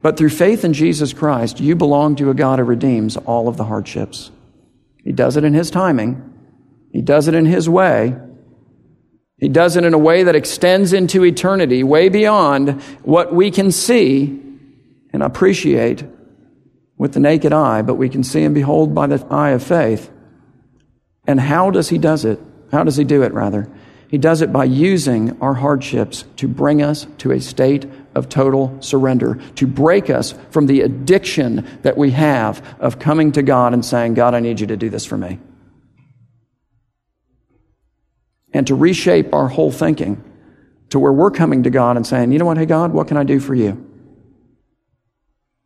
But 0.00 0.16
through 0.16 0.30
faith 0.30 0.64
in 0.64 0.72
Jesus 0.72 1.12
Christ, 1.12 1.60
you 1.60 1.76
belong 1.76 2.16
to 2.16 2.30
a 2.30 2.34
God 2.34 2.58
who 2.58 2.64
redeems 2.64 3.16
all 3.16 3.46
of 3.46 3.56
the 3.56 3.64
hardships. 3.64 4.32
He 5.04 5.12
does 5.12 5.36
it 5.36 5.44
in 5.44 5.54
His 5.54 5.70
timing, 5.70 6.32
He 6.90 7.02
does 7.02 7.28
it 7.28 7.34
in 7.34 7.46
His 7.46 7.68
way. 7.68 8.16
He 9.38 9.48
does 9.48 9.76
it 9.76 9.84
in 9.84 9.92
a 9.92 9.98
way 9.98 10.22
that 10.22 10.36
extends 10.36 10.92
into 10.92 11.24
eternity, 11.24 11.82
way 11.82 12.08
beyond 12.08 12.80
what 13.02 13.34
we 13.34 13.50
can 13.50 13.72
see 13.72 14.40
and 15.12 15.22
appreciate 15.22 16.04
with 16.96 17.12
the 17.12 17.20
naked 17.20 17.52
eye, 17.52 17.82
but 17.82 17.94
we 17.94 18.08
can 18.08 18.22
see 18.22 18.44
and 18.44 18.54
behold 18.54 18.94
by 18.94 19.06
the 19.06 19.26
eye 19.30 19.50
of 19.50 19.62
faith. 19.62 20.10
And 21.26 21.40
how 21.40 21.70
does 21.70 21.88
he 21.88 21.98
does 21.98 22.24
it? 22.24 22.40
How 22.70 22.84
does 22.84 22.96
he 22.96 23.04
do 23.04 23.22
it 23.22 23.32
rather? 23.32 23.68
He 24.08 24.18
does 24.18 24.42
it 24.42 24.52
by 24.52 24.64
using 24.64 25.40
our 25.40 25.54
hardships 25.54 26.24
to 26.36 26.46
bring 26.46 26.82
us 26.82 27.06
to 27.18 27.32
a 27.32 27.40
state 27.40 27.86
of 28.14 28.28
total 28.28 28.76
surrender, 28.80 29.40
to 29.56 29.66
break 29.66 30.10
us 30.10 30.34
from 30.50 30.66
the 30.66 30.82
addiction 30.82 31.66
that 31.82 31.96
we 31.96 32.10
have 32.10 32.76
of 32.78 32.98
coming 32.98 33.32
to 33.32 33.42
God 33.42 33.72
and 33.72 33.84
saying, 33.84 34.14
God, 34.14 34.34
I 34.34 34.40
need 34.40 34.60
you 34.60 34.66
to 34.66 34.76
do 34.76 34.90
this 34.90 35.06
for 35.06 35.16
me. 35.16 35.38
And 38.52 38.66
to 38.66 38.74
reshape 38.74 39.32
our 39.32 39.48
whole 39.48 39.72
thinking 39.72 40.22
to 40.90 40.98
where 40.98 41.12
we're 41.12 41.30
coming 41.30 41.62
to 41.62 41.70
God 41.70 41.96
and 41.96 42.06
saying, 42.06 42.32
you 42.32 42.38
know 42.38 42.44
what, 42.44 42.58
hey, 42.58 42.66
God, 42.66 42.92
what 42.92 43.08
can 43.08 43.16
I 43.16 43.24
do 43.24 43.40
for 43.40 43.54
you? 43.54 43.91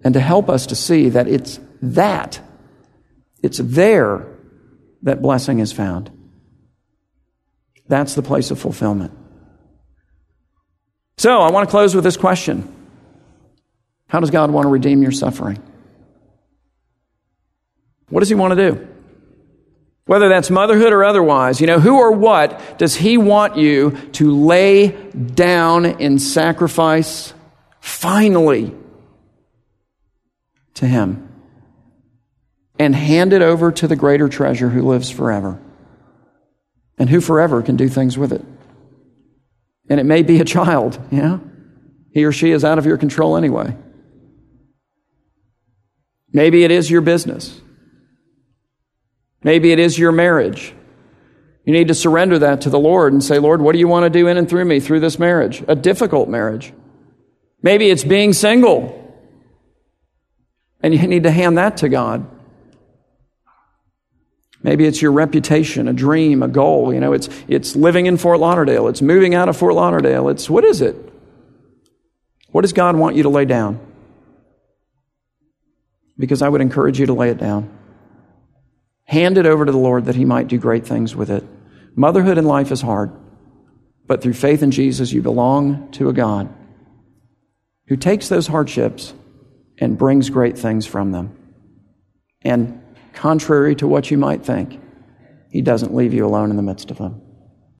And 0.04 0.14
to 0.14 0.20
help 0.20 0.48
us 0.48 0.66
to 0.66 0.76
see 0.76 1.08
that 1.10 1.26
it's 1.28 1.58
that, 1.82 2.40
it's 3.42 3.58
there 3.58 4.26
that 5.02 5.22
blessing 5.22 5.60
is 5.60 5.72
found. 5.72 6.10
That's 7.88 8.14
the 8.14 8.22
place 8.22 8.50
of 8.50 8.58
fulfillment. 8.58 9.12
So, 11.18 11.40
I 11.40 11.50
want 11.50 11.66
to 11.66 11.70
close 11.70 11.94
with 11.94 12.04
this 12.04 12.16
question 12.16 12.72
How 14.08 14.20
does 14.20 14.30
God 14.30 14.50
want 14.50 14.64
to 14.64 14.68
redeem 14.68 15.02
your 15.02 15.12
suffering? 15.12 15.62
What 18.08 18.20
does 18.20 18.28
He 18.28 18.34
want 18.34 18.56
to 18.56 18.70
do? 18.70 18.88
Whether 20.04 20.28
that's 20.28 20.50
motherhood 20.50 20.92
or 20.92 21.04
otherwise, 21.04 21.60
you 21.60 21.66
know, 21.66 21.80
who 21.80 21.98
or 21.98 22.12
what 22.12 22.78
does 22.78 22.94
He 22.94 23.16
want 23.16 23.56
you 23.56 23.90
to 24.12 24.44
lay 24.44 24.88
down 24.88 25.84
in 25.84 26.18
sacrifice 26.18 27.32
finally 27.80 28.74
to 30.76 30.86
Him 30.86 31.28
and 32.78 32.94
hand 32.94 33.32
it 33.32 33.42
over 33.42 33.70
to 33.72 33.86
the 33.86 33.96
greater 33.96 34.28
treasure 34.28 34.70
who 34.70 34.82
lives 34.82 35.10
forever? 35.10 35.60
and 36.98 37.10
who 37.10 37.20
forever 37.20 37.62
can 37.62 37.76
do 37.76 37.88
things 37.88 38.16
with 38.16 38.32
it. 38.32 38.44
And 39.88 40.00
it 40.00 40.04
may 40.04 40.22
be 40.22 40.40
a 40.40 40.44
child, 40.44 40.98
yeah? 41.10 41.38
He 42.12 42.24
or 42.24 42.32
she 42.32 42.50
is 42.50 42.64
out 42.64 42.78
of 42.78 42.86
your 42.86 42.96
control 42.96 43.36
anyway. 43.36 43.76
Maybe 46.32 46.64
it 46.64 46.70
is 46.70 46.90
your 46.90 47.02
business. 47.02 47.60
Maybe 49.42 49.70
it 49.70 49.78
is 49.78 49.98
your 49.98 50.12
marriage. 50.12 50.74
You 51.64 51.72
need 51.72 51.88
to 51.88 51.94
surrender 51.94 52.38
that 52.40 52.62
to 52.62 52.70
the 52.70 52.78
Lord 52.78 53.12
and 53.12 53.22
say, 53.22 53.38
Lord, 53.38 53.60
what 53.60 53.72
do 53.72 53.78
you 53.78 53.88
want 53.88 54.04
to 54.04 54.10
do 54.10 54.28
in 54.28 54.36
and 54.36 54.48
through 54.48 54.64
me 54.64 54.80
through 54.80 55.00
this 55.00 55.18
marriage? 55.18 55.62
A 55.68 55.74
difficult 55.74 56.28
marriage. 56.28 56.72
Maybe 57.62 57.90
it's 57.90 58.04
being 58.04 58.32
single. 58.32 59.05
And 60.82 60.94
you 60.94 61.06
need 61.06 61.24
to 61.24 61.30
hand 61.30 61.58
that 61.58 61.78
to 61.78 61.88
God. 61.88 62.26
Maybe 64.62 64.84
it's 64.84 65.00
your 65.00 65.12
reputation, 65.12 65.86
a 65.86 65.92
dream, 65.92 66.42
a 66.42 66.48
goal. 66.48 66.92
You 66.92 67.00
know, 67.00 67.12
it's, 67.12 67.28
it's 67.46 67.76
living 67.76 68.06
in 68.06 68.16
Fort 68.16 68.40
Lauderdale. 68.40 68.88
It's 68.88 69.00
moving 69.00 69.34
out 69.34 69.48
of 69.48 69.56
Fort 69.56 69.74
Lauderdale. 69.74 70.28
It's, 70.28 70.50
what 70.50 70.64
is 70.64 70.80
it? 70.80 70.96
What 72.50 72.62
does 72.62 72.72
God 72.72 72.96
want 72.96 73.16
you 73.16 73.22
to 73.24 73.28
lay 73.28 73.44
down? 73.44 73.78
Because 76.18 76.42
I 76.42 76.48
would 76.48 76.60
encourage 76.60 76.98
you 76.98 77.06
to 77.06 77.12
lay 77.12 77.30
it 77.30 77.38
down. 77.38 77.78
Hand 79.04 79.38
it 79.38 79.46
over 79.46 79.64
to 79.64 79.70
the 79.70 79.78
Lord 79.78 80.06
that 80.06 80.16
He 80.16 80.24
might 80.24 80.48
do 80.48 80.58
great 80.58 80.86
things 80.86 81.14
with 81.14 81.30
it. 81.30 81.44
Motherhood 81.94 82.38
in 82.38 82.44
life 82.44 82.72
is 82.72 82.80
hard, 82.80 83.12
but 84.06 84.20
through 84.20 84.34
faith 84.34 84.62
in 84.62 84.70
Jesus, 84.70 85.12
you 85.12 85.22
belong 85.22 85.90
to 85.92 86.08
a 86.08 86.12
God 86.12 86.52
who 87.86 87.96
takes 87.96 88.28
those 88.28 88.48
hardships 88.48 89.14
and 89.78 89.98
brings 89.98 90.30
great 90.30 90.56
things 90.56 90.86
from 90.86 91.12
them. 91.12 91.36
And 92.42 92.80
contrary 93.12 93.74
to 93.76 93.86
what 93.86 94.10
you 94.10 94.18
might 94.18 94.44
think, 94.44 94.80
He 95.50 95.62
doesn't 95.62 95.94
leave 95.94 96.14
you 96.14 96.26
alone 96.26 96.50
in 96.50 96.56
the 96.56 96.62
midst 96.62 96.90
of 96.90 96.98
them. 96.98 97.22